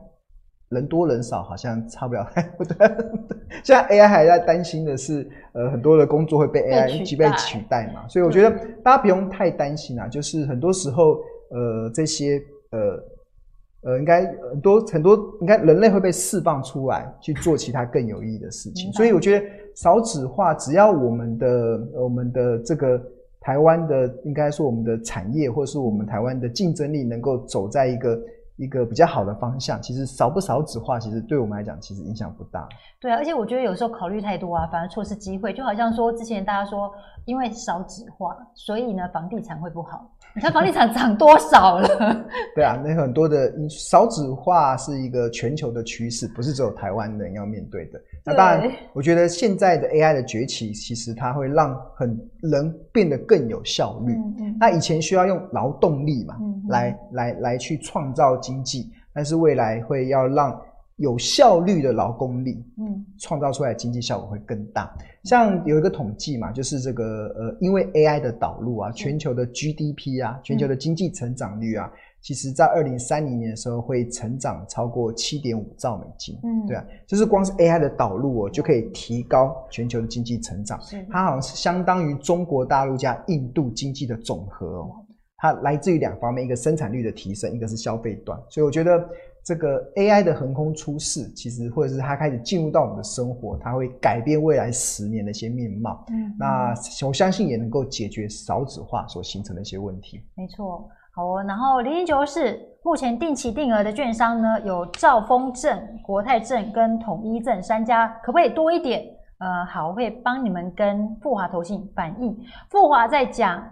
[0.70, 2.64] 人多人少，好像差不了太多。
[3.62, 8.08] 现在 AI 还在担心的是，呃，很多的工作会被 AI 被取代，取代嘛。
[8.08, 8.50] 所以我觉得
[8.82, 10.08] 大家不用太担心啊。
[10.08, 11.18] 就是很多时候，
[11.50, 12.40] 呃，这些
[12.70, 18.90] 呃呃，应该很多很多，应该人类会被释放出来去做其他更有意义的事情。
[18.92, 22.98] 所以我觉得少子化，只要我们的我们的这个。
[23.40, 28.20] 台湾的应该说我们的产业，或是我们台湾的竞争力，能够走在一个
[28.56, 29.80] 一个比较好的方向。
[29.80, 32.68] 其实少不少子化，其实对我们来讲，其实影响不大。
[33.00, 35.54] 对啊，而且我觉得有时候考虑太多啊，反而错失机会。
[35.54, 36.92] 就好像说之前大家说，
[37.24, 40.06] 因为少子化，所以呢房地产会不好。
[40.36, 41.88] 你看房地产涨多少了？
[42.54, 48.00] 对啊，那很多的少子化是一个全球的趋势，不是只有台湾人要面对的。
[48.24, 54.12] 那当然，我觉得现在的 AI 的崛起，其实它会让很人变得更有效率。
[54.14, 54.56] 嗯嗯。
[54.58, 60.60] 那以前需要用劳动力嘛，嗯嗯来来来去创造经济，但是未来会要让。
[61.02, 64.94] 有效率的劳工力，嗯，创造出来的经济效果会更大。
[65.24, 71.90] 像有一个统计嘛，就是这个呃，因为 AI 的导入啊，全球的 GDP 啊，全球的经济成长率啊，
[72.20, 76.38] 其实在二零三零年的时候会成长超过七点五兆美金。
[76.42, 80.78] 嗯，对啊，就是光是 AI 的导入哦，就可以提高全球的经济成长。
[81.10, 84.90] 它好像是相当于中国大陆加印度经济的总和哦。
[85.36, 88.38] 它来自于两方面，一个生产率的提升，一个是消费端。
[88.48, 89.08] 所以我觉得。
[89.42, 96.04] 这个 AI 的横空出世，其实或者是它开始进入到我们的生活，它会改变未来十年的一些面貌。
[96.10, 96.74] 嗯，那
[97.06, 100.20] 我相信也能够解决少子化所形成的一些问题。
[100.36, 101.42] 没错，好哦。
[101.44, 109.02] 然后零零九二四目前定期定额的券商呢，有兆丰证、国泰证跟统一证三家，可不可以多一点？
[109.38, 112.36] 呃，好，我会帮你们跟富华投信反映。
[112.70, 113.62] 富华在讲。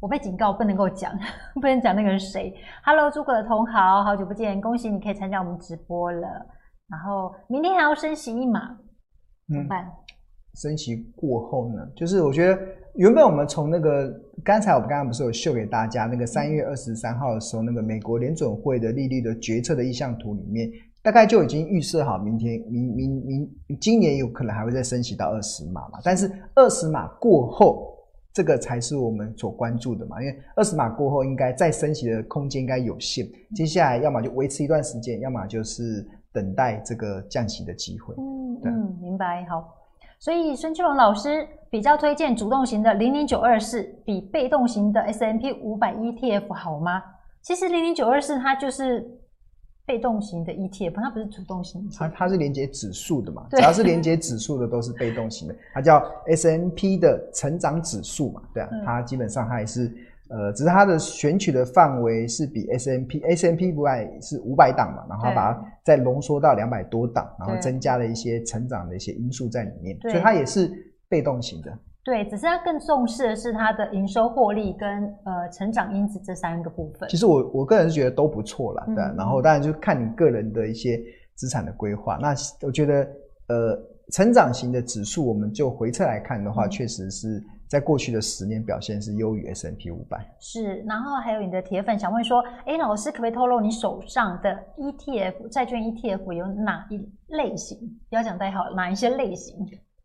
[0.00, 1.10] 我被警告不能够讲，
[1.62, 2.54] 不能讲那个是谁。
[2.84, 6.28] Hello，诸葛同好，好久不见，恭喜你可以参加我们直播了。
[6.88, 8.76] 然后明天还要升息一码，
[9.48, 9.90] 怎么办？
[10.56, 11.86] 升息过后呢？
[11.96, 12.60] 就是我觉得
[12.94, 14.08] 原本我们从那个
[14.44, 20.70] 刚才我们刚刚不是有秀给大家那个三月二十三号的时候，那个美国联准会的利率的决策的意向图里面，
[21.02, 25.98] 大概就已经预设好明天明明明今年有可能还会再升息到二十码嘛。
[26.04, 27.90] 但是二十码过后。
[28.32, 33.24] 这个才是我们所关注的嘛，因为二十码过后，应该再升息的空间应该有限。
[33.54, 38.12] 接下来要么就维持一段时间，要么就是等待这个降息的机会。
[38.18, 39.44] 嗯嗯，明白。
[39.48, 39.72] 好，
[40.24, 47.02] 所以孙秋龙老师比较推荐主动型的零零九二四比被动型的 S M P 五百 ETF 好吗？
[47.42, 49.06] 其实零零九二四它就是。
[49.86, 51.86] 被动型的 ETF，它不是主动型。
[51.94, 53.46] 它它是连接指数的嘛？
[53.50, 55.54] 只要是连接指数的都是被动型的。
[55.74, 58.40] 它叫 S M P 的成长指数嘛？
[58.54, 59.94] 对啊，它基本上它也是
[60.34, 70.68] 呃，只是它的选取的范围是比 S M P S M P 不外是五百档嘛，然后把它再浓缩到两百多档，然后增加了一些成长的一些因素在里面，所以它也是
[71.08, 71.70] 被动型的。
[72.02, 74.88] 对，只是它更重视的是它的营收获利跟
[75.24, 77.08] 呃成长因子这三个部分。
[77.08, 79.04] 其实我我个人是觉得都不错啦，对。
[79.04, 81.00] 嗯、然后当然就看你个人的一些
[81.36, 82.18] 资产的规划。
[82.20, 82.34] 那
[82.66, 83.06] 我觉得
[83.46, 83.78] 呃
[84.10, 87.40] 成长型的指数，我们就回撤来看的话，确、嗯、实是。
[87.68, 90.24] 在过去的十年表现是优于 S&P 五百。
[90.38, 96.98] 是，然后还有你的铁粉想问说，哎，老师可不可以透露你手上的 ETF 债券 ETF 有哪一
[97.28, 97.78] 类型？
[98.08, 99.56] 不要讲代号，哪一些类型？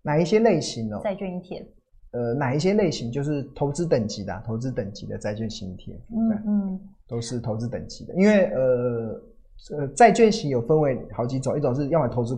[0.01, 1.01] 哪一些类型哦？
[1.03, 1.65] 债券 ETF。
[2.11, 3.11] 呃，哪一些类型？
[3.11, 5.99] 就是投资等级的、啊，投资等级的债券型 ETF。
[6.09, 9.21] 嗯嗯，都是投资等级的，因为呃
[9.77, 12.35] 呃，债券型有分为好几种，一种是要么投资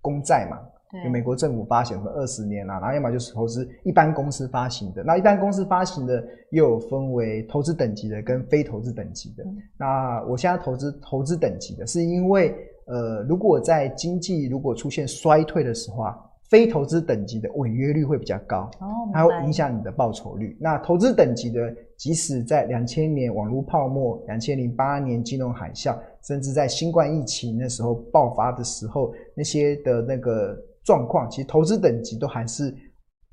[0.00, 0.58] 公债嘛。
[1.04, 5.04] 有美国政府发行的二十年啊，然后要么就是投资一般公司发行的。
[5.04, 9.44] 那一般公司发行的又有分为投资等级的跟非投资等级的。
[9.44, 12.52] 嗯、那我现在投资投资等级的，是因为
[12.86, 16.18] 呃，如果在经济如果出现衰退的时候啊，
[16.48, 20.56] 非投资等级的违约率会比较高，哦，它会影响你的报酬率。
[20.60, 30.60] 那投资等级的，即使在两千年网络泡沫、两千零八年金融海啸，甚至在新冠疫情那时候爆发的时候，那些的那个。
[30.84, 32.74] 状况其实投资等级都还是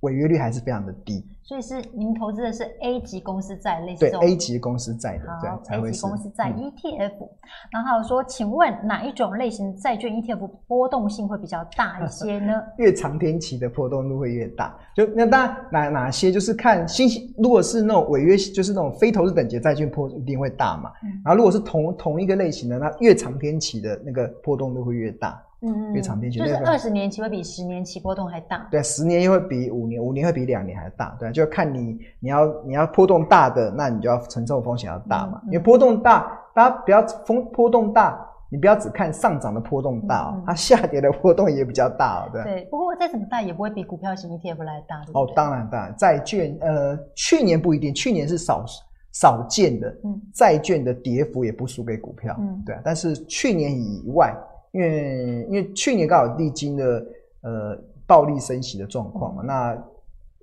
[0.01, 7.29] 违约率还是非常的低，所以是您投资的是 A 级公司债类似对 A 级公司债的，好对，A 级公司债 ETF、嗯。
[7.71, 12.61] 然后还有说，请问哪一种类型债券 ETF 波动性会比较大一些呢？
[12.77, 14.77] 越长天期的波动度会越大。
[14.95, 20.91] 就那当然哪哪些就是看新兴，如果是那种违约，就是那种非投资等级的债券波一定会大嘛。
[21.03, 25.41] 嗯、然后如果是同同一个类型的，那越长天期的那个波动度会越大。
[25.61, 28.67] 嗯，越长天期，就是二十年期会比十年期波动还大。
[28.69, 31.17] 对，十年又会比五年，五年会比两年还大。
[31.19, 35.41] 对，就看你你要你要波动大的，那你就要承受风险要大嘛。
[35.49, 42.29] 你、嗯、波动大，大家不要风波动大，你不要只看上涨的波动大哦，嗯、它下跌的波动也比较大哦。
[42.31, 45.03] 对，对，不过再怎么大也不会比股票型 ETF 来大。
[45.05, 48.63] 对对哦，当然当然，债券呃，去年不一定，去年是少
[49.11, 52.77] 少见的，嗯，债券的跌幅也不输给股票，嗯，对。
[52.83, 54.31] 但是去年以外。
[54.71, 57.05] 因为因为去年刚好历经了
[57.41, 59.83] 呃暴力升息的状况嘛，嗯、那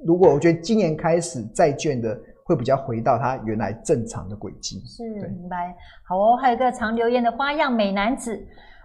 [0.04, 5.74] 如果我觉得今年开始债券的会比较回到它原来正常的轨迹，是明白。
[6.06, 8.38] 好哦，还有一个常留言的花样美男子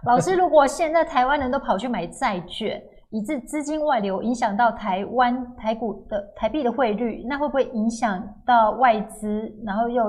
[0.06, 10.04] 老师，如果现在台湾人都跑去买债券，以致资金外流，影响到台湾台股的台币的汇率，那会不会影响到外资，然后又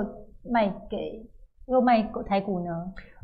[0.48, 1.26] 卖给
[1.66, 2.70] 又卖台股呢？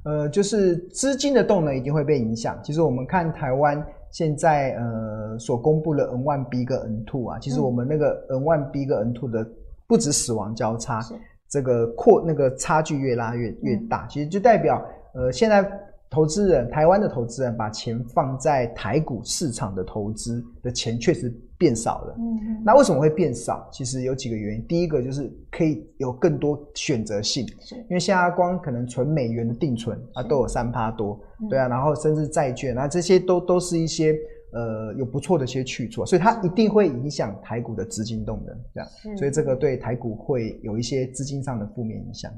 [0.07, 2.57] 呃，就是资金的动能一定会被影响。
[2.63, 9.45] 其实我们看台湾现在呃所公布的 N one B 跟 N two 啊，其实我们那个 N one B 跟 N two 的
[9.89, 11.01] 不止死亡交叉，
[11.49, 14.81] 这个扩那个差距越拉越越大，其实就代表
[15.13, 15.69] 呃现在
[16.09, 21.35] 投资人台湾的投资人把钱放在台股市场的投资的钱确实。
[21.59, 23.69] 变少了，嗯嗯，那为什么会变少？
[23.73, 24.67] 其实有几个原因。
[24.67, 34.15] 第一个就是可以有更多选择性，是因为现在光可能存美元的定存啊都有三趴多，对啊，然后甚至债券啊这些都都是一些
[34.53, 42.31] 呃有不错的一些去处，所以它一定会影响台股的资金动能，这样，所以这个对台股会有一些资金上的负面影响。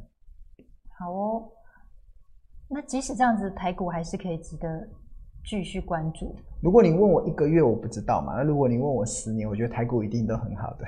[0.99, 1.49] 好哦，
[2.69, 4.89] 那即使这样子，台股还是可以值得。
[5.49, 6.36] 继续关注。
[6.61, 8.34] 如果你问我一个月，我不知道嘛。
[8.36, 10.84] 那如果你问我十年，我觉得台股一定都很好的。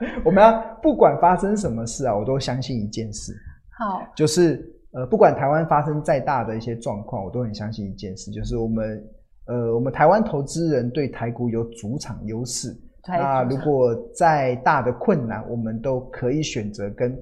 [0.24, 3.34] 我们要不管发生什么事啊，我都相信一件事。
[3.78, 9.04] 好，就是呃，不管台湾发生再大的一些状况，我都很相信一件事，就是我们
[9.46, 12.74] 呃，我们台湾投资人对台股有主场优势。
[13.06, 17.14] 那如果再大的困难，我们都可以选择跟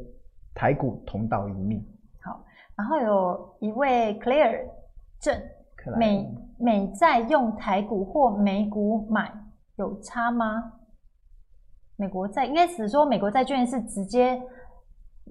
[0.54, 1.84] 台股同道一命。
[2.22, 2.40] 好，
[2.76, 4.60] 然后有一位 Claire
[5.18, 5.34] 郑。
[5.96, 6.28] 美
[6.58, 9.32] 美债用台股或美股买
[9.76, 10.72] 有差吗？
[11.96, 14.40] 美国债应该是说美国债券是直接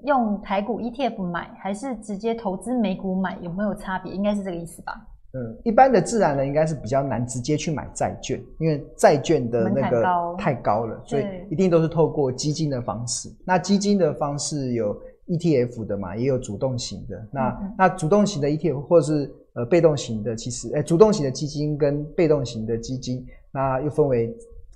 [0.04, 3.38] 用台股 ETF 买，还是直接投资美股买？
[3.42, 4.14] 有没有差别？
[4.14, 4.94] 应该是这个意思吧？
[5.34, 10.04] 嗯，一般的自然人应该是比较难直接去买债券，因为债券的那个
[10.38, 13.30] 太高了，所以一定都是透过基金的方式。
[13.46, 14.94] 那基金的方式有
[15.28, 17.28] ETF 的嘛，也有主动型的。
[17.32, 19.34] 那那主动型的 ETF 或者是。
[19.58, 24.32] 呃，被动型的其实，哎、欸，主动型的基金跟被动型的基金，那又分为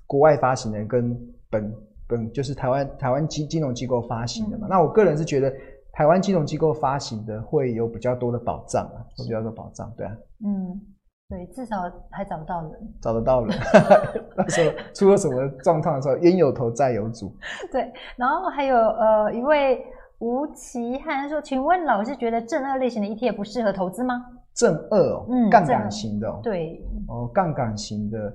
[0.08, 1.16] 国外发行的跟
[1.52, 1.72] 本
[2.08, 4.66] 本就是台湾台湾金金融机构发行的嘛。
[4.66, 5.54] 嗯、那我个人是觉得
[5.92, 10.18] 台湾金融机构发行的会有比较多的保障啊，会比较多保障，对啊。
[10.44, 10.82] 嗯，
[11.30, 13.56] 对，至少还找不到人，找得到人。
[14.36, 17.32] 那时候出了什么状况的时候，冤有头债有主。
[17.72, 19.86] 对，然后还有呃一位
[20.18, 24.26] 吴奇汉说，请问老师觉得正二类型的 ETF 不适合投资吗？
[24.56, 26.84] 正二哦，杠杆型的哦，对。
[27.08, 28.34] 哦，杠杆型的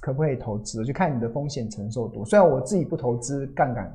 [0.00, 2.24] 可不可以投资，就看你的风险承受度。
[2.24, 3.92] 虽然我自己不投资杠杆，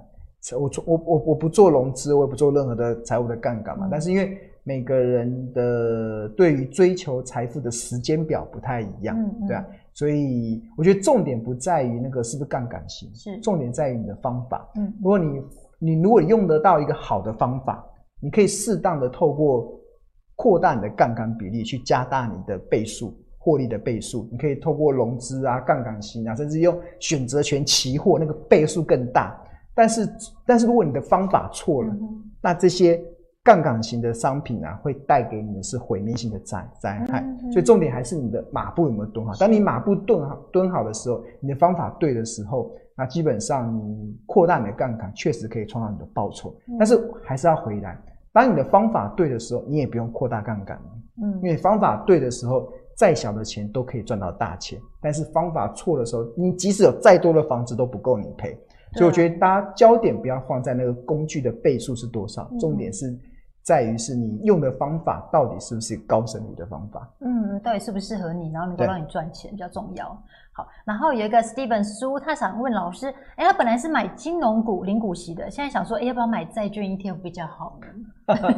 [0.59, 3.87] 我做我我我不做融资，我也不做任何的财务的杠杆嘛。
[3.87, 9.47] 嗯、但是因为每个人的对于追求财富的时间表不太一样，嗯嗯。
[9.47, 13.39] 对啊，所以我觉得重点不在于那个是不是杠杆型，是。
[13.39, 14.69] 重点在于你的方法。
[14.75, 15.41] 嗯，如果你
[15.79, 17.85] 你如果用得到一个好的方法，
[18.19, 19.76] 你可以适当的透过
[20.37, 24.25] 扩大你的杠杆比例，去加大你的倍数获利的倍数。
[24.31, 29.37] 你可以透过融资啊、杠杆型啊，甚至用选择权期货，那个倍数更大。
[29.75, 30.09] 但是，
[30.45, 32.97] 但是如果你的方法错了，嗯、那这些。
[33.43, 39.33] 杠杆型的商品啊，会带给你的是毁灭性的灾灾害，所以重点还是你的马步有没有蹲好。
[39.35, 46.53] 当你马步蹲好蹲好的时候，你的方法对的时候，那基本上你扩大你的杠杆，确实可以创造你的报酬。
[46.67, 47.97] 嗯、但是还是要回来，
[48.37, 50.91] 当你的方法对的时候，你也不用扩大杠杆了，
[51.23, 54.79] 嗯，因为方法对的时候，再小的钱都可以赚到大钱。
[55.01, 58.55] 但是方法错的时候，你即使有再多的房子都不够你赔。
[58.93, 63.17] 所以我觉得大家焦点不要放在那个工具的倍数是多少，重点是。
[63.63, 67.05] 在于是你用的方法到底是不是高胜率的方法？
[67.19, 70.17] 嗯，到底适不适合你，然后能够让你赚钱比较重要。
[70.57, 77.87] 好，然后有一个 Steven 苏，他想问老师，哎，他本来是买金融股零股息的，现在想说，哎，要不要买债券 ETF 比较好呢？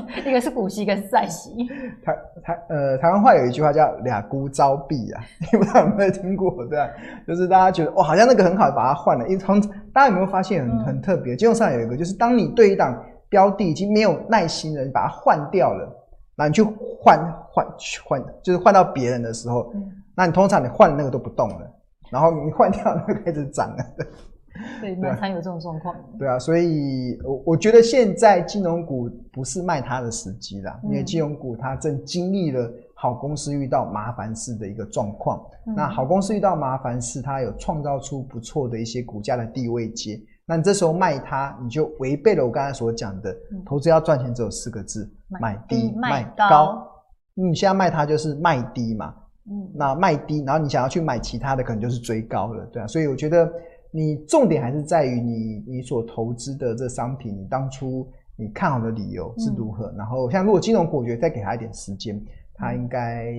[0.26, 1.68] 一个是股息，一个是债息。
[2.02, 5.22] 台台呃，台湾话有一句话叫“俩孤招弊”啊，
[5.52, 6.66] 你不知道有没有听过？
[6.68, 6.90] 对，啊
[7.28, 9.26] 就是大家觉得哇，好像那个很好，把它换了。
[9.28, 9.60] 因为从
[9.94, 11.36] 大家有没有发现很很特别？
[11.36, 12.98] 金融上有一个，就是当你对一档。
[13.32, 15.88] 标的已经没有耐心了，你把它换掉了，
[16.36, 17.16] 那你去换
[17.48, 17.64] 换
[18.04, 21.72] 换，就是换到别人的时候，嗯、那你通常你换的那个都不动了，
[22.10, 23.86] 然后你换掉那个开始涨了。
[24.82, 25.96] 对，蛮常有这种状况。
[26.18, 35.42] 对啊，所以我我觉得现在金融股不是卖它的时机啦，嗯、因为金融股它正经历了好公司遇到麻烦事的一个状况。
[35.68, 40.20] 嗯、那好公司遇到麻烦事，它有创造出不错的一些股价的地位阶。
[40.46, 43.34] 那你这时候卖它，你就违背了我刚才所讲的，
[43.66, 46.86] 投资要赚钱只有四个字：买低卖高。
[47.34, 49.16] 你现在卖它就是卖低嘛，
[49.52, 52.88] 嗯，那卖低，然后你想要去买其他的，可能就是追高了，对啊。
[52.88, 53.52] 所以我觉得
[53.92, 59.92] 你重点还是在于你你所投资的这商品，你当初你看好的理由是如何。
[59.98, 62.22] 然后像如果金融股，我觉得再给他一点时间，
[62.54, 63.34] 他应该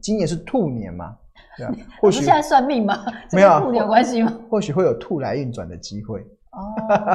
[0.00, 1.14] 今年是兔年嘛，
[1.58, 1.74] 对啊。
[2.00, 3.04] 或许现在算命吗？
[3.32, 4.34] 没有兔年有关系吗？
[4.48, 6.20] 或许会有兔来运转的机会。
[6.52, 6.74] 哦，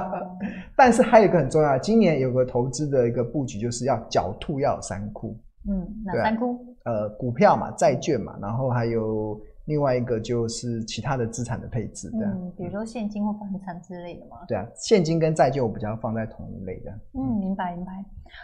[0.78, 5.36] 但是还有一个很重要，今年有个投资的一个布局，就是要狡兔要有三窟。
[5.68, 6.64] 嗯，哪三窟？
[6.86, 12.10] 呃，股票嘛，债券嘛，然后还有另外一个就是其他的资产的配置。
[12.14, 14.38] 嗯，比如说现金或房产之类的嘛。
[14.48, 16.92] 对啊，现金跟债券我比较放在同一类的。
[17.14, 17.92] 嗯，明白明白。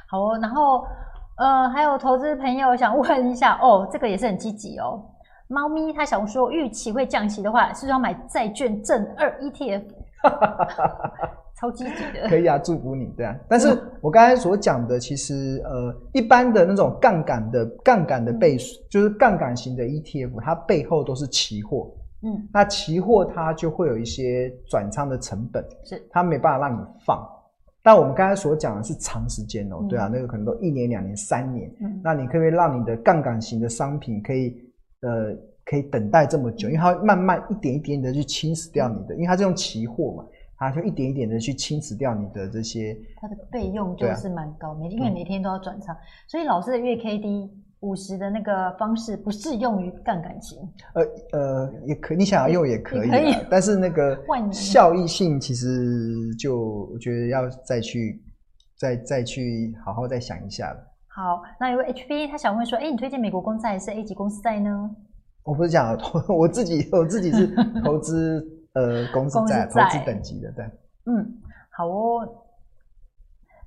[0.08, 0.84] 好哦，然后
[1.38, 5.04] 呃，还有投资朋友想问一下哦，这个也是很积极哦。
[5.48, 9.84] 猫咪他想说，预期会降息的话，是不是要买债券正二 ETF？
[11.62, 13.38] 超积极的，可以啊，祝福你，对啊。
[13.48, 21.94] 但是我刚才所讲的，其实呃，一般的那种杠杆的杠杆的倍数，嗯、就是杠杆型的 ETF，它背后都是期货，
[22.24, 26.02] 嗯，那期货它就会有一些转仓的成本，是。
[26.10, 27.24] 它没办法让你放。
[27.84, 34.56] 但我们刚才所讲的是长时间哦，嗯、对啊，那个可能都一年、两年、三年，嗯，那你可不可以让你的杠杆型的商品可以
[35.02, 35.38] 呃？
[35.64, 40.26] 可以等待这么久，因为它会慢慢一点一点的去侵蚀掉你的，因为它是用期货嘛，
[40.70, 42.96] 它就一点一点的去侵蚀掉你的这些。
[43.20, 45.98] 它的费用就是蛮高，每、啊、因为每天都要转仓，嗯、
[46.28, 47.50] 所以老师的月 K D
[47.80, 50.60] 五十的那个方式不适用于杠杆型。
[50.94, 54.16] 呃呃，也可你想要用也可以，可以，但是那个
[54.54, 58.22] 效益性其实就我觉得要再去
[58.78, 60.78] 再再去好好再想一下了。
[61.08, 64.90] 好，那有位 HB 他想问说，哎，你推荐美国公债还是 A 级公司债呢？
[65.44, 67.48] 我不是讲投 我自己，我自己是
[67.84, 70.66] 投资呃公司债，投资等级的，对。
[71.06, 71.42] 嗯，
[71.72, 72.28] 好哦。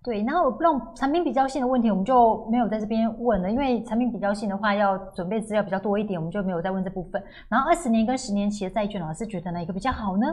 [0.03, 7.23] 对，然后那种产品比较性的问题，我们就没有在这边问了，因为产品比较性的话，要准备资料比较多一点，我们就没有再问这部分。
[7.49, 10.27] 然后二十年跟十年期的债券，老师觉得哪一个比较好呢？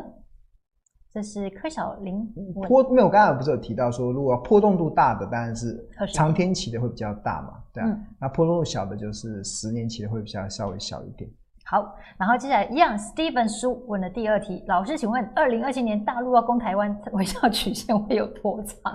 [1.14, 2.26] 这是柯小林
[2.68, 5.78] 波，没有，刚才不是有提到说，如果波动度大的当然是
[6.14, 11.30] 长天期的会比较大嘛，对啊，嗯、那波动度小的就是十年期的会比较稍微小一点。
[11.72, 18.94] 好，然后接下来一样，Steven 叔问的第二题，老师请问，二零二七年大陆要攻台湾， 微笑曲线会有多长？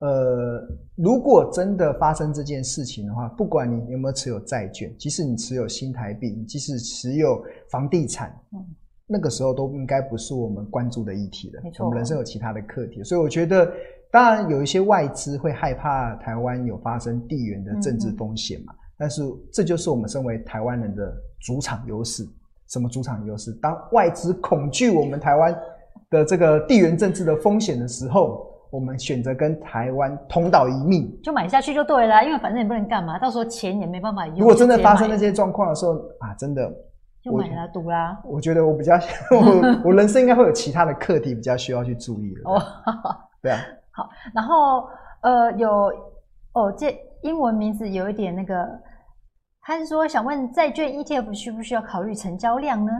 [0.00, 0.60] 呃，
[0.96, 7.40] 如果真的发生这件事情的话，不管你有没有持有债券，即使你持有新台币，即使持有
[7.70, 8.58] 房地产，嗯。
[9.06, 11.60] 那个时候都应该不是我们关注的议题了。
[11.62, 13.70] 没错，我们人生有其他的课题，所以我觉得，
[14.10, 18.74] 当然有一些外资会害怕台湾有发生地缘的政治风险嘛。
[18.98, 22.24] 但是这就是我们身为台湾人的主场优势，
[22.68, 23.52] 什么主场优势？
[23.54, 25.56] 当外资恐惧我们台湾
[26.10, 34.38] 的这个地缘政治的风险的时候，我们选择跟台湾同岛一命，就买下去就对了，因为反正也不能干嘛，到时候钱也没办法用。
[34.38, 36.72] 如果真的发生那些状况的时候啊，真的
[37.22, 38.18] 就买了赌啦。
[38.24, 38.94] 我觉得我比较，
[39.30, 42.50] 我我人生应该会有其他的课题比较需要去注意的。
[42.50, 42.62] 哦，
[43.42, 43.58] 对啊。
[43.94, 44.88] 好，然后
[45.20, 45.92] 呃有
[46.54, 48.54] 哦这英文名字有一点那个，
[49.60, 52.92] 他是说想问债券 ETF 需不需要考虑成交量呢？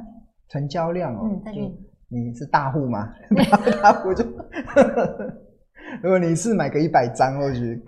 [0.48, 1.70] 成交量哦，嗯，债券，
[2.08, 3.12] 你是大户吗？
[3.82, 4.24] 大户就。
[6.02, 7.82] 如果你是买个一百张，或许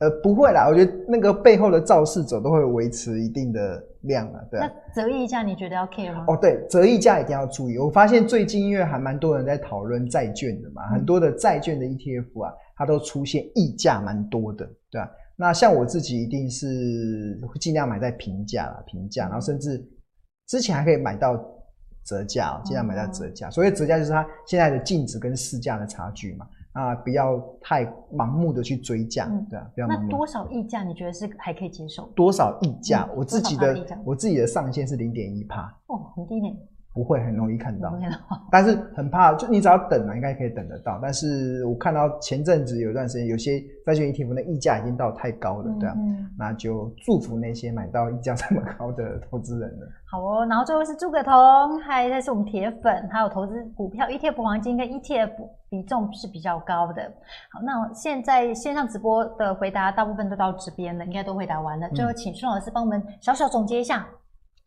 [0.00, 4.68] 呃不会啦，我觉得那个背后的肇事者都会维持一定的量啊，对啊。
[4.94, 6.24] 那折溢价你觉得要 care 吗？
[6.28, 7.78] 哦，对，折溢价一定要注意。
[7.78, 15.08] 我发现最近因为还蛮多人在讨论债券的嘛，嗯、很多的债券的 ETF 啊，它都出现溢价蛮多的，对啊。
[15.36, 19.86] 那像我自己一定是会尽量买在平价啦，平价，然后甚至
[20.46, 21.36] 之前还可以买到
[22.04, 23.50] 折价，尽量买到折价。
[23.50, 26.48] 所谓折价就是它现在的净值跟市价的差距嘛。
[26.72, 30.02] 啊，不要太盲目的去追价，嗯、对啊，不要盲目。
[30.02, 32.06] 那多少溢价你觉得是还可以接受？
[32.14, 33.08] 多少溢价？
[33.16, 35.62] 我自己的我自己的上限是零点一趴。
[35.86, 36.54] 哦，很低点。
[36.96, 37.92] 不会很容易看到，
[38.50, 40.98] 但是很怕，就你只要等啊，应该可以等得到。
[41.02, 49.86] 但是我看到前阵子有一段时间，有些债券 ETF 的溢价已经到太高了，对啊，嗯、那就祝福那些买到溢价这么高的投资人了。
[50.10, 55.32] 好哦，然后最后是诸葛彤，嗨，他是我们铁粉，还有投资股票 ETF 黄金跟 ETF
[55.68, 57.02] 比重是比较高的。
[57.52, 61.86] 好，那现在线上直播的回答大部分都到这边了，应该都回答完了。
[61.90, 64.06] 最后请孙老师帮我们小小总结一下。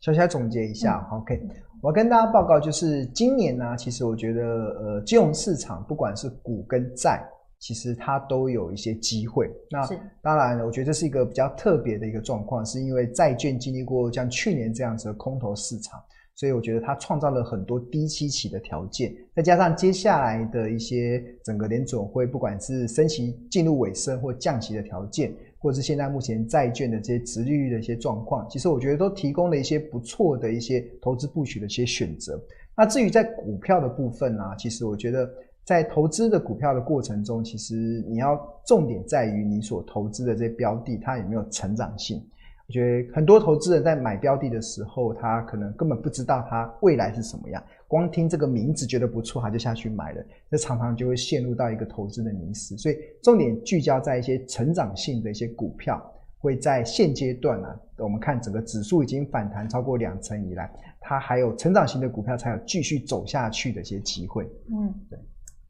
[0.00, 1.36] 小小总结一下，嗯，OK。
[1.82, 7.26] 我要跟大家报告，就是今年呢，其实我觉得，呃，金融市场不管是股跟债，
[7.58, 9.50] 其实它都有一些机会。
[9.70, 9.88] 那
[10.20, 15.98] 当然，我觉得这是一个比较特别的一个状况，是因为债券经历过像去年这样子的空头市场，
[16.34, 25.34] 所以我觉得它创造了很多低基期的条件，再加上接下来的一些整个联准会，不管是升息进入尾声或降息的条件。
[25.60, 32.42] 或者是现在目前债券的这些殖利率的一些状况，其实我觉得都提供了一些不错的一些投资布局的一些选择。
[32.74, 35.30] 那至于在股票的部分呢、其实我觉得
[35.62, 42.24] 在投资的股票的过程中，其实你要重点在于你所投资的这些标的，它有没有成长性。
[42.66, 47.62] 我觉得很多投资人在买标的的时候，他可能根本不知道它未来是什么样。
[47.90, 52.76] 光听这个名字觉得不错，他就下去买了，这常常就会陷入到一个投资的迷失。
[52.78, 56.00] 所以重点聚焦在一些成长性的一些股票，
[56.38, 64.48] 会在现阶段呢、啊，我们看整个指数已经反弹超过两成以来，它还有成长型的股票才有继续走下去的一些机会。
[64.70, 65.18] 嗯，对。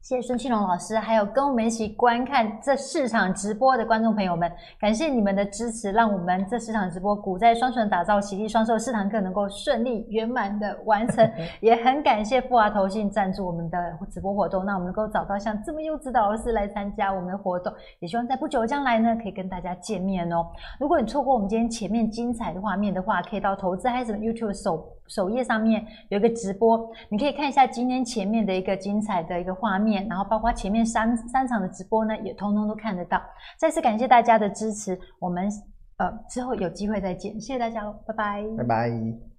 [0.01, 13.77] 谢谢孙庆龙老师，还有跟我们一起观看这四场直播的观众朋友们，感谢你们的支持，让我们这四场直播股债双存打造喜利双收四堂课能够顺利圆满的完成， 也很感谢富华投信赞助我们的
[14.09, 20.47] 直播活动，那我们能够找到像这么优质的老师来参加我们的活动，也希望在不久将来呢可以跟大家见面哦。
[20.79, 30.07] 如果你错过我们今天前面精彩的画面的话，可以到投资嗨什么 YouTube 首首页上面有一个直播，你可以看一下今天前面的一个精彩的一个画面。
[30.07, 33.21] 然后包括前面三三场的直播呢，也通通都看得到。
[33.59, 35.49] 再次感谢大家的支持，我们
[35.97, 39.30] 呃之后有机会再见，谢谢大家喽，拜拜，拜拜。